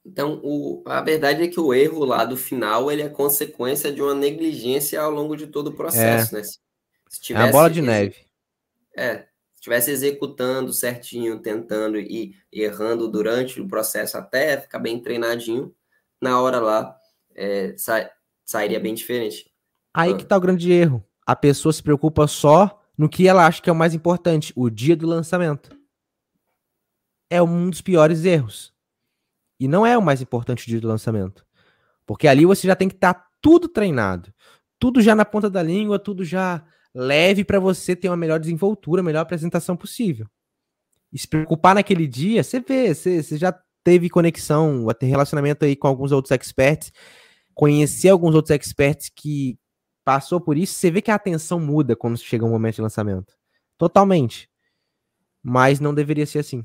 [0.04, 4.00] Então, o, a verdade é que o erro lá do final ele é consequência de
[4.00, 6.38] uma negligência ao longo de todo o processo, é.
[6.38, 6.44] né?
[6.44, 8.16] Se tivesse, é uma bola de neve.
[8.96, 9.26] É,
[9.66, 15.74] estivesse executando certinho, tentando e errando durante o processo até ficar bem treinadinho,
[16.22, 16.96] na hora lá
[17.34, 18.08] é, sa
[18.44, 19.52] sairia bem diferente.
[19.92, 20.16] Aí ah.
[20.16, 21.04] que tá o grande erro.
[21.26, 24.70] A pessoa se preocupa só no que ela acha que é o mais importante, o
[24.70, 25.76] dia do lançamento.
[27.28, 28.72] É um dos piores erros.
[29.58, 31.44] E não é o mais importante o dia do lançamento.
[32.06, 34.32] Porque ali você já tem que estar tá tudo treinado.
[34.78, 36.64] Tudo já na ponta da língua, tudo já
[36.96, 40.26] leve para você ter uma melhor desenvoltura, melhor apresentação possível.
[41.12, 43.52] E se preocupar naquele dia, você vê, você, você já
[43.84, 46.90] teve conexão, ter relacionamento aí com alguns outros experts,
[47.54, 49.58] conhecer alguns outros experts que
[50.02, 52.82] passou por isso, você vê que a atenção muda quando chega o um momento de
[52.82, 53.34] lançamento.
[53.76, 54.48] Totalmente.
[55.42, 56.64] Mas não deveria ser assim.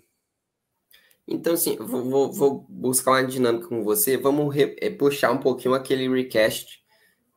[1.28, 4.18] Então, assim, vou, vou, vou buscar uma dinâmica com você.
[4.18, 6.82] Vamos re, é, puxar um pouquinho aquele recast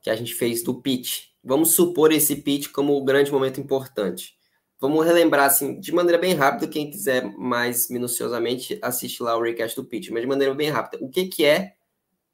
[0.00, 1.33] que a gente fez do pitch.
[1.44, 4.34] Vamos supor esse pitch como o grande momento importante.
[4.80, 9.76] vamos relembrar, assim, de maneira bem rápida, quem quiser mais minuciosamente, assiste lá o recast
[9.76, 11.02] do pitch, mas de maneira bem rápida.
[11.02, 11.74] O que, que é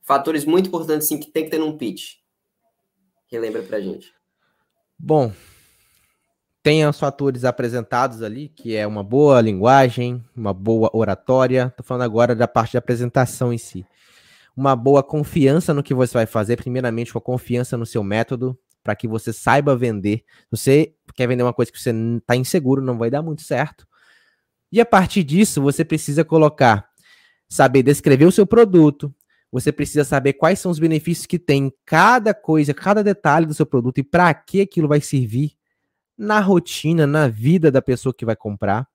[0.02, 2.14] fatores muito importantes, assim, que tem que ter num pitch?
[3.28, 4.12] Relembra pra gente.
[4.98, 5.32] Bom,
[6.62, 11.68] tem os fatores apresentados ali, que é uma boa linguagem, uma boa oratória.
[11.68, 13.86] Estou falando agora da parte de apresentação em si.
[14.54, 18.96] Uma boa confiança no que você vai fazer, primeiramente, uma confiança no seu método, para
[18.96, 20.24] que você saiba vender.
[20.50, 23.86] Você quer vender uma coisa que você está inseguro, não vai dar muito certo.
[24.72, 26.88] E a partir disso, você precisa colocar,
[27.48, 29.12] saber descrever o seu produto,
[29.52, 33.66] você precisa saber quais são os benefícios que tem cada coisa, cada detalhe do seu
[33.66, 35.52] produto e para que aquilo vai servir
[36.16, 38.86] na rotina, na vida da pessoa que vai comprar.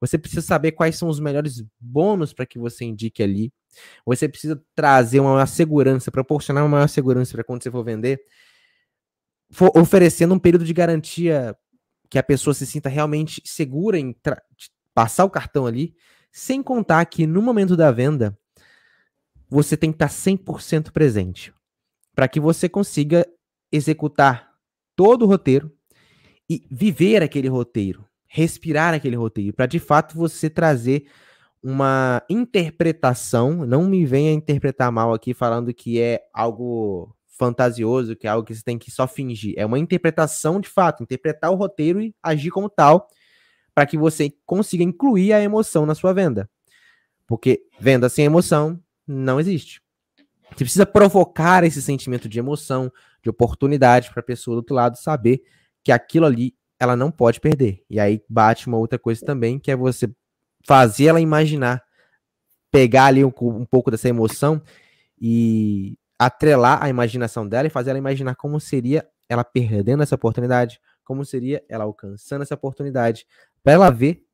[0.00, 3.52] Você precisa saber quais são os melhores bônus para que você indique ali.
[4.06, 8.20] Você precisa trazer uma maior segurança, proporcionar uma maior segurança para quando você for vender,
[9.74, 11.56] oferecendo um período de garantia
[12.10, 14.14] que a pessoa se sinta realmente segura em
[14.94, 15.94] passar o cartão ali,
[16.32, 18.38] sem contar que no momento da venda
[19.48, 21.52] você tem que estar 100% presente.
[22.14, 23.26] Para que você consiga
[23.70, 24.52] executar
[24.96, 25.72] todo o roteiro
[26.48, 31.06] e viver aquele roteiro, respirar aquele roteiro, para de fato você trazer
[31.62, 38.30] uma interpretação, não me venha interpretar mal aqui falando que é algo fantasioso, que é
[38.30, 39.54] algo que você tem que só fingir.
[39.56, 43.08] É uma interpretação de fato, interpretar o roteiro e agir como tal,
[43.74, 46.50] para que você consiga incluir a emoção na sua venda.
[47.26, 49.80] Porque venda sem emoção não existe.
[50.50, 52.90] Você precisa provocar esse sentimento de emoção,
[53.22, 55.42] de oportunidade para a pessoa do outro lado saber
[55.84, 57.84] que aquilo ali ela não pode perder.
[57.88, 60.10] E aí bate uma outra coisa também, que é você
[60.66, 61.82] fazer ela imaginar,
[62.70, 64.62] pegar ali um, um pouco dessa emoção
[65.20, 70.80] e atrelar a imaginação dela e fazer ela imaginar como seria ela perdendo essa oportunidade,
[71.04, 73.26] como seria ela alcançando essa oportunidade,
[73.62, 74.24] para ela ver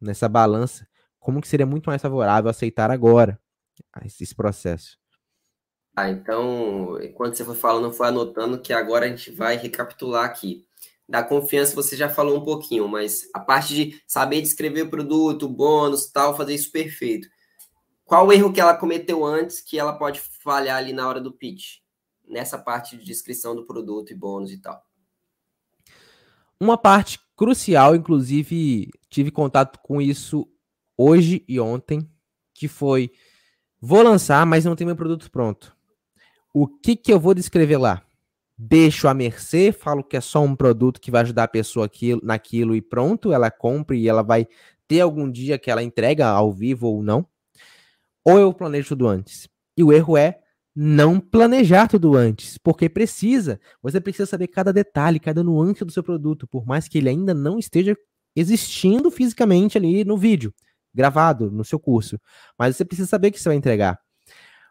[0.00, 0.86] nessa balança
[1.18, 3.40] como que seria muito mais favorável aceitar agora
[4.04, 4.98] esse processo.
[5.96, 10.66] Ah, então, enquanto você foi falando, fui anotando que agora a gente vai recapitular aqui.
[11.08, 15.48] Da confiança você já falou um pouquinho, mas a parte de saber descrever o produto,
[15.48, 17.28] bônus, tal, fazer isso perfeito.
[18.04, 21.32] Qual o erro que ela cometeu antes que ela pode falhar ali na hora do
[21.32, 21.78] pitch?
[22.26, 24.82] Nessa parte de descrição do produto e bônus e tal.
[26.60, 30.46] Uma parte crucial, inclusive tive contato com isso
[30.96, 32.08] hoje e ontem,
[32.52, 33.10] que foi
[33.80, 35.74] vou lançar, mas não tem meu produto pronto.
[36.52, 38.02] O que que eu vou descrever lá?
[38.56, 42.20] Deixo a mercê, falo que é só um produto que vai ajudar a pessoa aquilo,
[42.22, 44.46] naquilo e pronto, ela compra e ela vai
[44.86, 47.26] ter algum dia que ela entrega ao vivo ou não
[48.24, 49.48] ou eu planejo tudo antes?
[49.76, 50.40] E o erro é
[50.74, 53.60] não planejar tudo antes, porque precisa.
[53.82, 57.32] Você precisa saber cada detalhe, cada nuance do seu produto, por mais que ele ainda
[57.32, 57.96] não esteja
[58.34, 60.52] existindo fisicamente ali no vídeo,
[60.92, 62.20] gravado no seu curso.
[62.58, 64.00] Mas você precisa saber o que você vai entregar.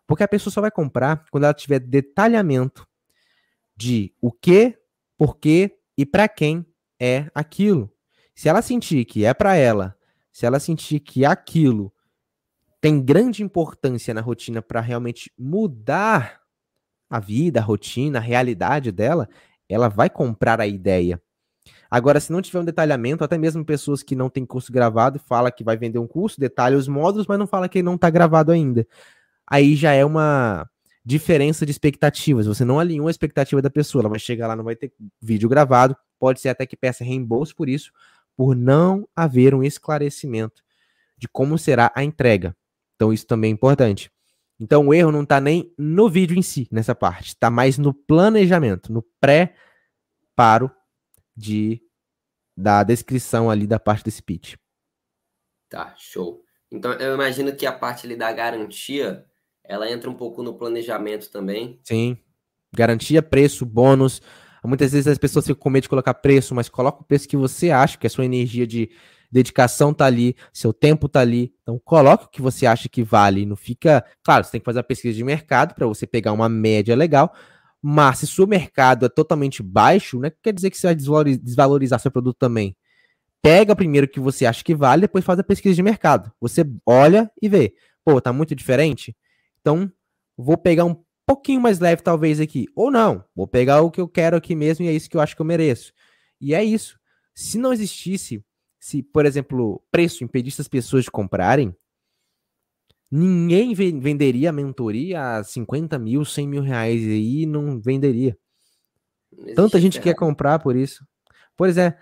[0.06, 2.86] Porque a pessoa só vai comprar quando ela tiver detalhamento
[3.76, 4.78] de o que,
[5.18, 6.66] por que e para quem
[7.00, 7.92] é aquilo.
[8.36, 9.96] Se ela sentir que é para ela,
[10.32, 11.94] se ela sentir que aquilo
[12.84, 16.42] tem grande importância na rotina para realmente mudar
[17.10, 19.30] a vida, a rotina, a realidade dela,
[19.70, 21.22] ela vai comprar a ideia.
[21.90, 25.50] Agora, se não tiver um detalhamento, até mesmo pessoas que não têm curso gravado fala
[25.50, 28.52] que vai vender um curso, detalha os módulos, mas não fala que não está gravado
[28.52, 28.86] ainda.
[29.50, 30.70] Aí já é uma
[31.06, 32.48] diferença de expectativas.
[32.48, 34.92] Você não alinhou a expectativa da pessoa, ela vai chegar lá, não vai ter
[35.22, 37.94] vídeo gravado, pode ser até que peça reembolso por isso,
[38.36, 40.62] por não haver um esclarecimento
[41.18, 42.54] de como será a entrega.
[43.04, 44.10] Então isso também é importante.
[44.58, 47.94] Então o erro não está nem no vídeo em si, nessa parte, está mais no
[47.94, 50.72] planejamento, no pré-paro
[51.36, 51.82] de
[52.56, 54.56] da descrição ali da parte desse pitch.
[55.68, 56.46] Tá, show.
[56.72, 59.26] Então eu imagino que a parte ali da garantia,
[59.66, 61.82] ela entra um pouco no planejamento também.
[61.84, 62.18] Sim.
[62.74, 64.22] Garantia, preço, bônus.
[64.64, 67.36] Muitas vezes as pessoas ficam com medo de colocar preço, mas coloca o preço que
[67.36, 68.92] você acha, que é a sua energia de
[69.34, 71.54] dedicação tá ali, seu tempo tá ali.
[71.64, 74.80] Então coloque o que você acha que vale, não fica, claro, você tem que fazer
[74.80, 77.34] a pesquisa de mercado para você pegar uma média legal,
[77.82, 82.00] mas se seu mercado é totalmente baixo, não é quer dizer que você vai desvalorizar
[82.00, 82.78] seu produto também.
[83.42, 86.32] Pega primeiro o que você acha que vale, depois faz a pesquisa de mercado.
[86.40, 87.74] Você olha e vê,
[88.06, 89.14] pô, tá muito diferente?
[89.60, 89.92] Então,
[90.38, 94.08] vou pegar um pouquinho mais leve talvez aqui, ou não, vou pegar o que eu
[94.08, 95.92] quero aqui mesmo e é isso que eu acho que eu mereço.
[96.40, 96.98] E é isso.
[97.36, 98.44] Se não existisse
[98.84, 101.74] se, por exemplo, preço impedisse as pessoas de comprarem,
[103.10, 108.38] ninguém venderia a mentoria a 50 mil, 100 mil reais e não venderia.
[109.32, 111.08] Não Tanta gente quer comprar por isso.
[111.56, 111.98] Pois é,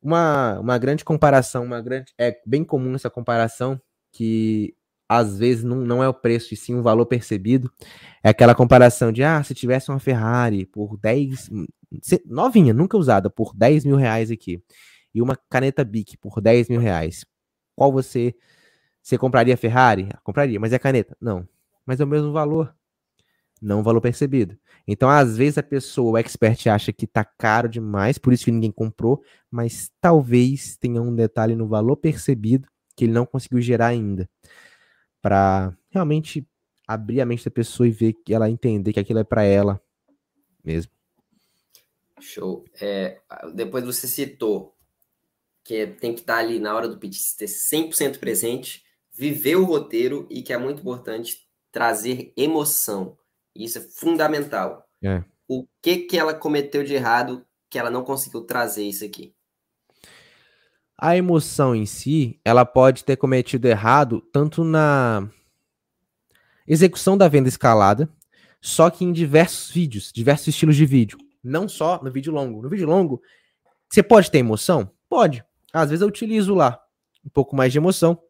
[0.00, 2.14] Uma, uma grande comparação, uma grande.
[2.16, 3.78] É bem comum essa comparação,
[4.10, 4.74] que
[5.06, 7.70] às vezes não, não é o preço, e sim o valor percebido.
[8.24, 11.50] É aquela comparação de, ah, se tivesse uma Ferrari por 10.
[12.24, 14.62] Novinha, nunca usada, por 10 mil reais aqui.
[15.14, 17.24] E uma caneta Bic por 10 mil reais.
[17.74, 18.34] Qual você.
[19.02, 20.08] Você compraria a Ferrari?
[20.22, 21.16] Compraria, mas é caneta?
[21.20, 21.46] Não.
[21.84, 22.74] Mas é o mesmo valor.
[23.60, 24.56] Não o valor percebido.
[24.86, 28.50] Então, às vezes, a pessoa, o expert, acha que tá caro demais, por isso que
[28.52, 33.88] ninguém comprou, mas talvez tenha um detalhe no valor percebido que ele não conseguiu gerar
[33.88, 34.28] ainda
[35.20, 36.46] para realmente
[36.86, 39.80] abrir a mente da pessoa e ver que ela entender que aquilo é para ela
[40.64, 40.90] mesmo.
[42.20, 42.64] Show.
[42.80, 43.20] É,
[43.54, 44.76] depois você citou
[45.64, 50.26] que tem que estar ali na hora do pitch, ter 100% presente, viver o roteiro
[50.30, 51.38] e que é muito importante
[51.70, 53.16] trazer emoção.
[53.54, 54.86] Isso é fundamental.
[55.02, 55.22] É.
[55.48, 59.34] O que que ela cometeu de errado que ela não conseguiu trazer isso aqui?
[60.96, 65.28] A emoção em si, ela pode ter cometido errado tanto na
[66.66, 68.08] execução da venda escalada,
[68.60, 71.18] só que em diversos vídeos, diversos estilos de vídeo.
[71.42, 72.62] Não só no vídeo longo.
[72.62, 73.20] No vídeo longo,
[73.90, 74.90] você pode ter emoção?
[75.08, 75.44] Pode.
[75.72, 76.80] Às vezes eu utilizo lá
[77.24, 78.20] um pouco mais de emoção.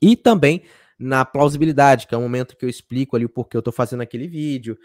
[0.00, 0.62] E também
[0.98, 4.02] na plausibilidade, que é o momento que eu explico ali o porquê eu tô fazendo
[4.02, 4.78] aquele vídeo.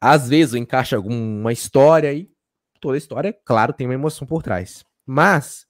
[0.00, 2.30] Às vezes eu encaixo alguma história e
[2.80, 4.84] toda história, claro, tem uma emoção por trás.
[5.04, 5.66] Mas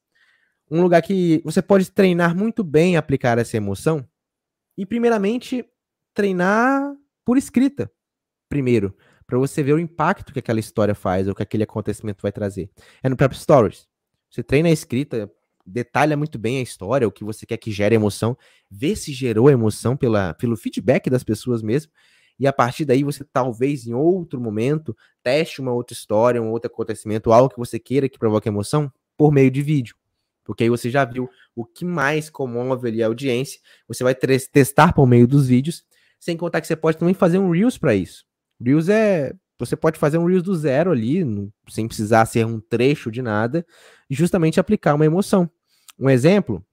[0.71, 4.07] um lugar que você pode treinar muito bem aplicar essa emoção.
[4.77, 5.65] E, primeiramente,
[6.13, 7.91] treinar por escrita.
[8.49, 8.95] Primeiro,
[9.27, 12.71] para você ver o impacto que aquela história faz ou que aquele acontecimento vai trazer.
[13.03, 13.88] É no próprio Stories.
[14.31, 15.31] Você treina a escrita,
[15.65, 18.37] detalha muito bem a história, o que você quer que gere emoção,
[18.71, 21.93] vê se gerou emoção pela, pelo feedback das pessoas mesmo.
[22.39, 26.71] E a partir daí você talvez em outro momento teste uma outra história, um outro
[26.71, 29.97] acontecimento, algo que você queira que provoque emoção por meio de vídeo
[30.49, 34.95] porque aí você já viu o que mais comove ali a audiência, você vai testar
[34.95, 35.85] por meio dos vídeos,
[36.19, 38.25] sem contar que você pode também fazer um Reels para isso.
[38.59, 39.35] Reels é.
[39.59, 41.25] Você pode fazer um Reels do zero ali,
[41.69, 43.67] sem precisar ser um trecho de nada,
[44.09, 45.51] e justamente aplicar uma emoção.
[45.99, 46.65] Um exemplo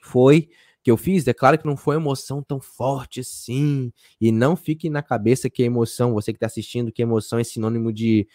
[0.00, 0.48] foi
[0.82, 4.90] que eu fiz, é claro que não foi emoção tão forte assim, e não fique
[4.90, 8.28] na cabeça que emoção, você que está assistindo, que emoção é sinônimo de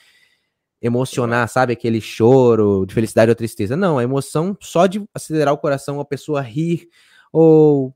[0.82, 1.74] emocionar, sabe?
[1.74, 3.76] Aquele choro de felicidade ou tristeza.
[3.76, 6.88] Não, a emoção só de acelerar o coração, a pessoa rir,
[7.32, 7.96] ou,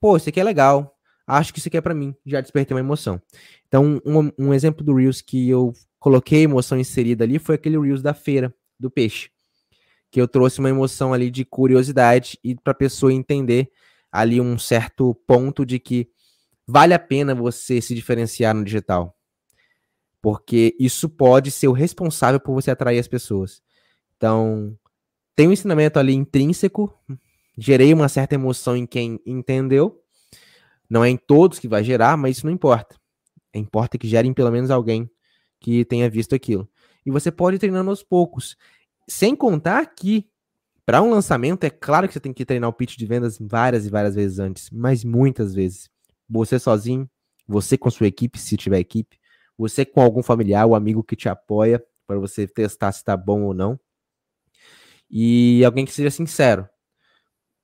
[0.00, 0.95] pô, isso aqui é legal,
[1.26, 3.20] acho que isso aqui é para mim, já despertei uma emoção.
[3.66, 8.02] Então, um, um exemplo do Reels que eu coloquei emoção inserida ali foi aquele Reels
[8.02, 9.30] da feira, do peixe,
[10.10, 13.70] que eu trouxe uma emoção ali de curiosidade e para a pessoa entender
[14.12, 16.08] ali um certo ponto de que
[16.66, 19.16] vale a pena você se diferenciar no digital
[20.26, 23.62] porque isso pode ser o responsável por você atrair as pessoas.
[24.16, 24.76] Então,
[25.36, 26.92] tem um ensinamento ali intrínseco,
[27.56, 30.02] gerei uma certa emoção em quem entendeu.
[30.88, 32.96] Não é em todos que vai gerar, mas isso não importa.
[33.54, 35.10] Importa que gere em pelo menos alguém
[35.60, 36.68] que tenha visto aquilo.
[37.04, 38.56] E você pode ir treinando aos poucos.
[39.08, 40.28] Sem contar que,
[40.84, 43.86] para um lançamento, é claro que você tem que treinar o pitch de vendas várias
[43.86, 45.88] e várias vezes antes, mas muitas vezes.
[46.28, 47.08] Você sozinho,
[47.46, 49.18] você com sua equipe, se tiver equipe,
[49.56, 53.42] você com algum familiar ou amigo que te apoia para você testar se está bom
[53.42, 53.78] ou não.
[55.08, 56.68] E alguém que seja sincero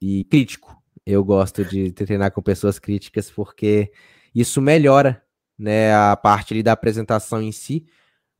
[0.01, 0.82] e crítico.
[1.05, 3.93] Eu gosto de treinar com pessoas críticas porque
[4.35, 5.23] isso melhora
[5.59, 7.87] né, a parte ali da apresentação em si.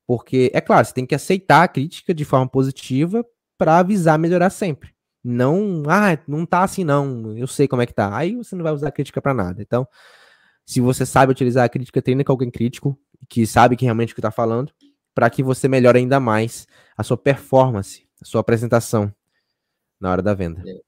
[0.07, 3.25] Porque, é claro, você tem que aceitar a crítica de forma positiva
[3.57, 4.93] para avisar melhorar sempre.
[5.25, 8.17] Não, ah, não tá assim não, eu sei como é que tá.
[8.17, 9.63] Aí você não vai usar crítica para nada.
[9.63, 9.87] Então,
[10.67, 12.99] se você sabe utilizar a crítica, treina com alguém crítico,
[13.29, 14.73] que sabe que realmente o que está falando,
[15.15, 19.15] para que você melhore ainda mais a sua performance, a sua apresentação
[20.01, 20.63] na hora da venda.
[20.67, 20.81] É,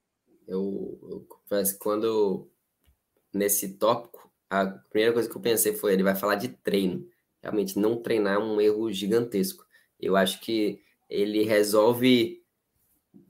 [0.49, 2.48] eu, eu que quando
[3.33, 7.09] nesse tópico, a primeira coisa que eu pensei foi ele vai falar de treino.
[7.42, 9.66] Realmente não treinar é um erro gigantesco.
[10.00, 12.42] Eu acho que ele resolve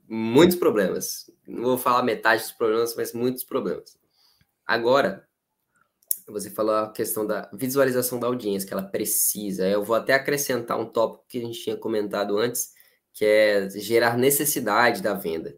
[0.07, 1.29] muitos problemas.
[1.47, 3.97] Não vou falar metade dos problemas, mas muitos problemas.
[4.65, 5.27] Agora,
[6.27, 9.67] você falou a questão da visualização da audiência, que ela precisa.
[9.67, 12.73] Eu vou até acrescentar um tópico que a gente tinha comentado antes,
[13.13, 15.55] que é gerar necessidade da venda,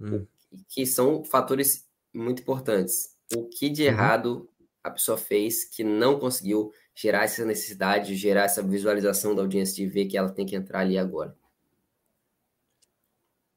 [0.00, 0.26] hum.
[0.68, 3.16] que são fatores muito importantes.
[3.34, 3.88] O que de uhum.
[3.88, 4.48] errado
[4.82, 9.86] a pessoa fez que não conseguiu gerar essa necessidade, gerar essa visualização da audiência de
[9.86, 11.36] ver que ela tem que entrar ali agora?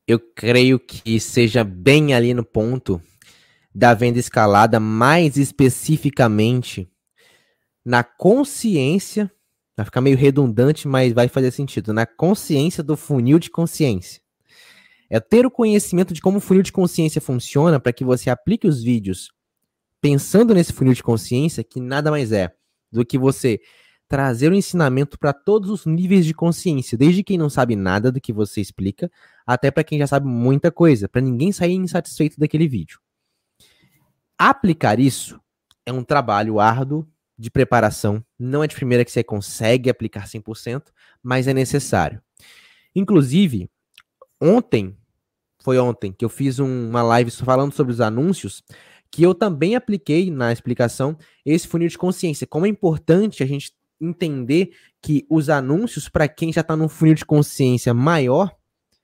[0.08, 3.02] Eu creio que seja bem ali no ponto
[3.74, 6.90] da venda escalada, mais especificamente
[7.84, 9.32] na consciência,
[9.76, 14.23] vai ficar meio redundante, mas vai fazer sentido, na consciência do funil de consciência.
[15.10, 18.68] É ter o conhecimento de como o funil de consciência funciona para que você aplique
[18.68, 19.32] os vídeos
[20.02, 22.54] pensando nesse funil de consciência, que nada mais é
[22.92, 23.62] do que você
[24.08, 28.20] trazer o ensinamento para todos os níveis de consciência, desde quem não sabe nada do
[28.20, 29.10] que você explica,
[29.48, 33.00] até para quem já sabe muita coisa, para ninguém sair insatisfeito daquele vídeo.
[34.38, 35.40] Aplicar isso
[35.86, 40.84] é um trabalho árduo de preparação, não é de primeira que você consegue aplicar 100%,
[41.24, 42.22] mas é necessário.
[42.94, 43.70] Inclusive,
[44.44, 44.98] ontem,
[45.62, 48.62] foi ontem, que eu fiz um, uma live falando sobre os anúncios,
[49.10, 52.46] que eu também apliquei na explicação esse funil de consciência.
[52.46, 53.72] Como é importante a gente
[54.02, 58.54] entender que os anúncios, para quem já está num funil de consciência maior,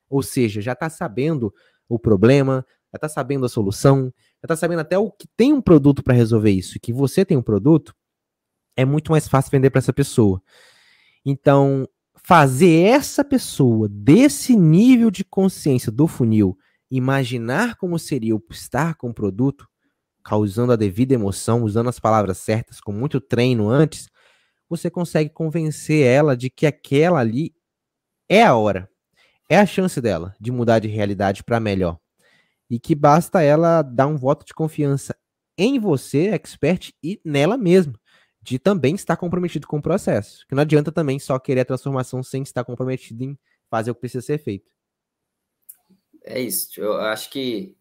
[0.08, 1.54] ou seja, já está sabendo
[1.88, 4.12] o problema, já está sabendo a solução,
[4.42, 7.36] já está sabendo até o que tem um produto para resolver isso, que você tem
[7.36, 7.94] um produto,
[8.76, 10.42] é muito mais fácil vender para essa pessoa.
[11.24, 11.88] Então,
[12.24, 16.56] fazer essa pessoa desse nível de consciência do funil
[16.90, 19.68] imaginar como seria o estar com o produto,
[20.24, 24.08] causando a devida emoção, usando as palavras certas, com muito treino antes,
[24.68, 27.54] você consegue convencer ela de que aquela ali
[28.28, 28.88] é a hora,
[29.48, 31.98] é a chance dela de mudar de realidade para melhor.
[32.68, 35.16] E que basta ela dar um voto de confiança
[35.58, 37.94] em você, expert, e nela mesma
[38.42, 40.46] de também estar comprometido com o processo.
[40.48, 43.38] Que não adianta também só querer a transformação sem estar comprometido em
[43.68, 44.70] fazer o que precisa ser feito.
[46.24, 46.80] É isso.
[46.80, 47.76] Eu acho que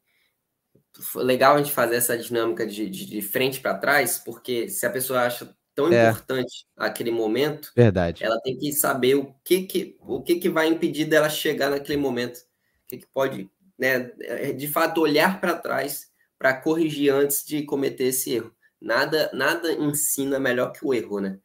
[0.99, 4.86] foi legal a gente fazer essa dinâmica de, de, de frente para trás, porque se
[4.86, 6.10] a pessoa acha tão é.
[6.10, 10.68] importante aquele momento, verdade, ela tem que saber o que que o que que vai
[10.68, 14.12] impedir dela chegar naquele momento, o que que pode, né,
[14.57, 20.39] de fato olhar para trás para corrigir antes de cometer esse erro nada, nada ensina
[20.39, 21.39] melhor que o erro, né?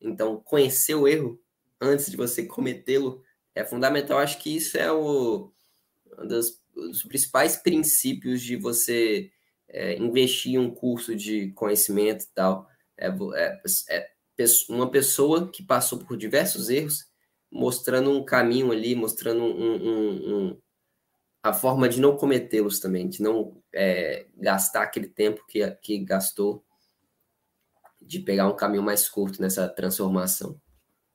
[0.00, 1.40] Então, conhecer o erro
[1.80, 3.22] antes de você cometê-lo
[3.54, 4.18] é fundamental.
[4.18, 5.50] Acho que isso é o,
[6.18, 9.30] um dos, dos principais princípios de você
[9.68, 12.68] é, investir em um curso de conhecimento e tal.
[12.96, 13.60] É, é,
[13.90, 17.06] é, uma pessoa que passou por diversos erros,
[17.50, 20.60] mostrando um caminho ali, mostrando um, um, um
[21.42, 26.65] a forma de não cometê-los também, de não é, gastar aquele tempo que, que gastou
[28.06, 30.60] de pegar um caminho mais curto nessa transformação.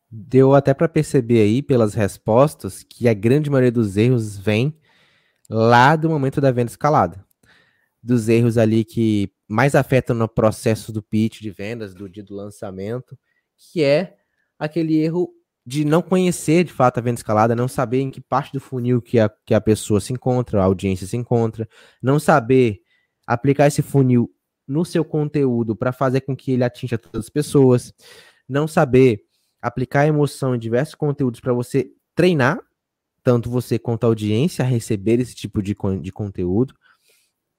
[0.09, 4.77] Deu até para perceber aí pelas respostas que a grande maioria dos erros vem
[5.49, 7.25] lá do momento da venda escalada.
[8.03, 12.35] Dos erros ali que mais afetam no processo do pitch de vendas, do dia do
[12.35, 13.17] lançamento,
[13.57, 14.17] que é
[14.59, 15.33] aquele erro
[15.65, 19.01] de não conhecer de fato a venda escalada, não saber em que parte do funil
[19.01, 21.69] que a, que a pessoa se encontra, a audiência se encontra,
[22.01, 22.81] não saber
[23.27, 24.33] aplicar esse funil
[24.71, 27.93] no seu conteúdo para fazer com que ele atinja todas as pessoas,
[28.47, 29.25] não saber
[29.61, 32.59] aplicar emoção em diversos conteúdos para você treinar
[33.23, 36.73] tanto você quanto a audiência a receber esse tipo de, de conteúdo.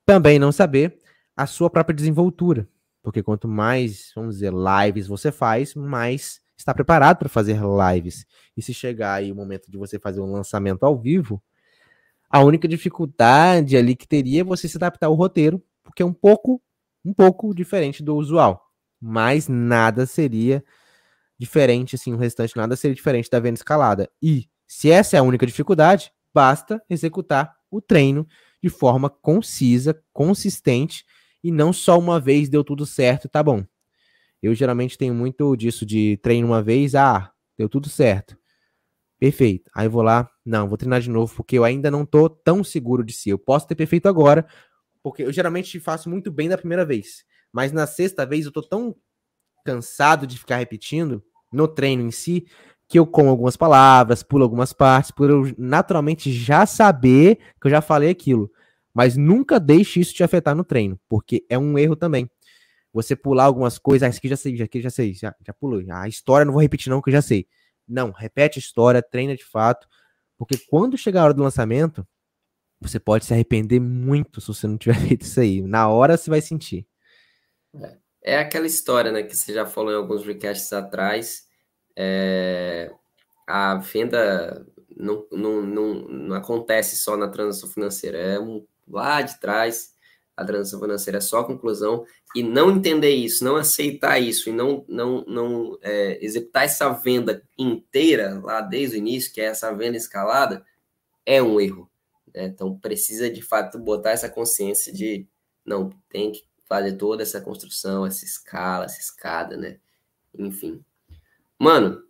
[0.04, 0.98] Também não saber
[1.36, 2.68] a sua própria desenvoltura,
[3.02, 8.26] porque quanto mais, vamos dizer, lives você faz, mais está preparado para fazer lives.
[8.56, 11.42] E se chegar aí o momento de você fazer um lançamento ao vivo,
[12.28, 16.12] a única dificuldade ali que teria é você se adaptar ao roteiro, porque é um
[16.12, 16.60] pouco
[17.04, 18.62] um pouco diferente do usual,
[19.00, 20.64] mas nada seria
[21.38, 24.08] diferente, assim, o restante nada seria diferente da venda escalada.
[24.22, 28.26] E se essa é a única dificuldade, basta executar o treino
[28.62, 31.04] de forma concisa, consistente
[31.42, 33.64] e não só uma vez deu tudo certo, tá bom.
[34.40, 38.36] Eu geralmente tenho muito disso de treino uma vez, ah, deu tudo certo.
[39.18, 39.70] Perfeito.
[39.74, 43.04] Aí vou lá, não, vou treinar de novo porque eu ainda não tô tão seguro
[43.04, 43.30] de si.
[43.30, 44.46] Eu posso ter perfeito agora,
[45.02, 47.24] porque eu geralmente faço muito bem da primeira vez.
[47.52, 48.94] Mas na sexta vez eu tô tão
[49.64, 51.22] cansado de ficar repetindo
[51.52, 52.46] no treino em si
[52.88, 57.70] que eu como algumas palavras, pulo algumas partes, por eu naturalmente já saber que eu
[57.70, 58.50] já falei aquilo.
[58.92, 62.30] Mas nunca deixe isso te afetar no treino, porque é um erro também.
[62.92, 65.54] Você pular algumas coisas, ah, isso aqui já sei, já, aqui já sei, já, já
[65.54, 65.80] pulou.
[65.90, 67.46] A história não vou repetir não, que eu já sei.
[67.88, 69.88] Não, repete a história, treina de fato,
[70.36, 72.06] porque quando chegar a hora do lançamento,
[72.88, 75.62] você pode se arrepender muito se você não tiver feito isso aí.
[75.62, 76.86] Na hora você vai sentir.
[77.74, 81.46] É, é aquela história, né, que você já falou em alguns recasts atrás.
[81.96, 82.90] É,
[83.46, 84.66] a venda
[84.96, 89.92] não, não, não, não, acontece só na transação financeira, é um, lá de trás.
[90.34, 92.06] A transação financeira é só a conclusão.
[92.34, 97.42] E não entender isso, não aceitar isso e não, não, não é, executar essa venda
[97.58, 100.64] inteira lá desde o início, que é essa venda escalada,
[101.26, 101.91] é um erro
[102.34, 102.44] né?
[102.46, 105.26] Então precisa de fato botar essa consciência de
[105.64, 109.78] não tem que fazer toda essa construção, essa escala, essa escada, né?
[110.38, 110.82] Enfim.
[111.58, 112.02] Mano,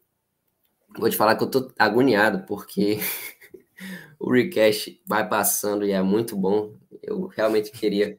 [0.96, 2.98] vou te falar que eu tô agoniado porque
[4.18, 6.74] o request vai passando e é muito bom.
[7.02, 8.16] Eu realmente queria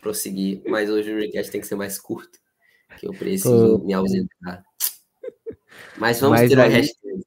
[0.00, 2.38] prosseguir, mas hoje o request tem que ser mais curto,
[2.98, 3.78] que eu preciso oh.
[3.78, 4.64] me ausentar.
[5.96, 6.66] Mas vamos mas ter aí...
[6.66, 7.22] a hashtag.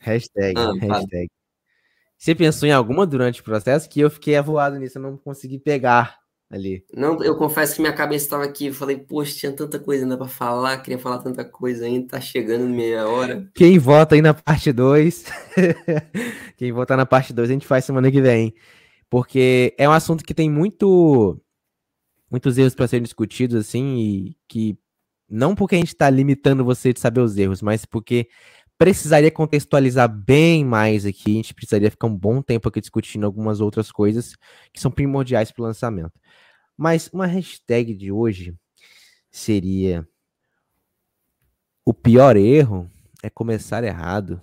[0.00, 1.30] Hashtag, ah, hashtag.
[2.20, 5.58] Você pensou em alguma durante o processo que eu fiquei avoado nisso, eu não consegui
[5.58, 6.18] pegar
[6.50, 6.84] ali.
[6.94, 10.18] Não, eu confesso que minha cabeça estava aqui, eu falei, poxa, tinha tanta coisa ainda
[10.18, 13.48] para falar, queria falar tanta coisa ainda, tá chegando meia hora.
[13.54, 15.24] Quem vota aí na parte 2,
[16.58, 18.54] quem votar na parte 2 a gente faz semana que vem,
[19.08, 21.40] porque é um assunto que tem muito
[22.30, 24.78] muitos erros para serem discutidos assim e que
[25.26, 28.28] não porque a gente está limitando você de saber os erros, mas porque
[28.80, 31.32] precisaria contextualizar bem mais aqui.
[31.32, 34.34] A gente precisaria ficar um bom tempo aqui discutindo algumas outras coisas
[34.72, 36.18] que são primordiais para o lançamento.
[36.78, 38.58] Mas uma hashtag de hoje
[39.30, 40.08] seria:
[41.84, 42.90] O pior erro
[43.22, 44.40] é começar errado.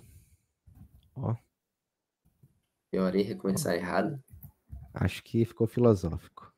[1.16, 1.34] Ó.
[2.92, 4.22] Pior erro é começar errado?
[4.94, 6.54] Acho que ficou filosófico.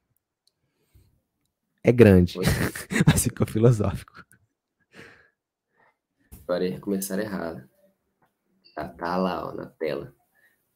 [1.83, 2.37] É grande,
[3.09, 4.23] mas ficou filosófico.
[6.47, 7.70] Pior erro é começar errado.
[8.75, 10.13] Tá, tá lá, ó, na tela.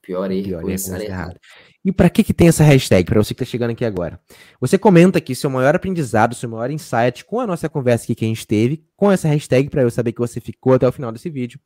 [0.03, 1.39] Pior erro, Pior começar errado.
[1.85, 4.21] E para que que tem essa hashtag, para você que tá chegando aqui agora?
[4.61, 8.25] Você comenta aqui seu maior aprendizado, seu maior insight com a nossa conversa aqui que
[8.25, 11.11] a gente teve, com essa hashtag, para eu saber que você ficou até o final
[11.11, 11.59] desse vídeo.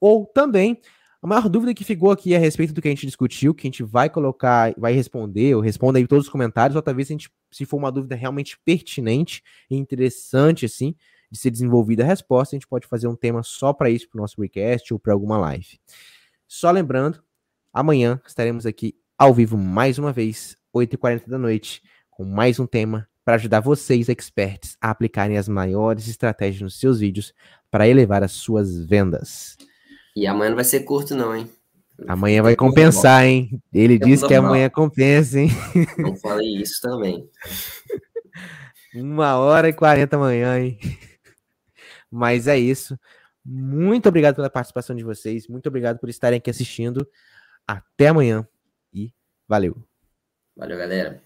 [0.00, 0.80] Ou também,
[1.22, 3.70] a maior dúvida que ficou aqui a respeito do que a gente discutiu, que a
[3.70, 7.30] gente vai colocar, vai responder, ou responda aí todos os comentários, ou talvez a gente,
[7.52, 10.94] se for uma dúvida realmente pertinente e interessante, assim,
[11.30, 14.18] de ser desenvolvida a resposta, a gente pode fazer um tema só para isso, para
[14.18, 15.78] o nosso request ou para alguma live.
[16.46, 17.22] Só lembrando,
[17.72, 23.08] amanhã estaremos aqui ao vivo mais uma vez, 8h40 da noite, com mais um tema
[23.24, 27.34] para ajudar vocês, experts, a aplicarem as maiores estratégias nos seus vídeos
[27.70, 29.56] para elevar as suas vendas.
[30.14, 31.50] E amanhã não vai ser curto, não, hein?
[32.06, 33.60] Amanhã vai compensar, hein?
[33.72, 35.50] Ele disse que amanhã compensa, hein?
[35.98, 37.28] Não falei isso também.
[38.94, 40.78] Uma hora e quarenta amanhã, hein?
[42.10, 42.98] Mas é isso.
[43.44, 45.46] Muito obrigado pela participação de vocês.
[45.46, 47.08] Muito obrigado por estarem aqui assistindo.
[47.66, 48.46] Até amanhã
[48.92, 49.12] e
[49.48, 49.76] valeu.
[50.56, 51.25] Valeu, galera.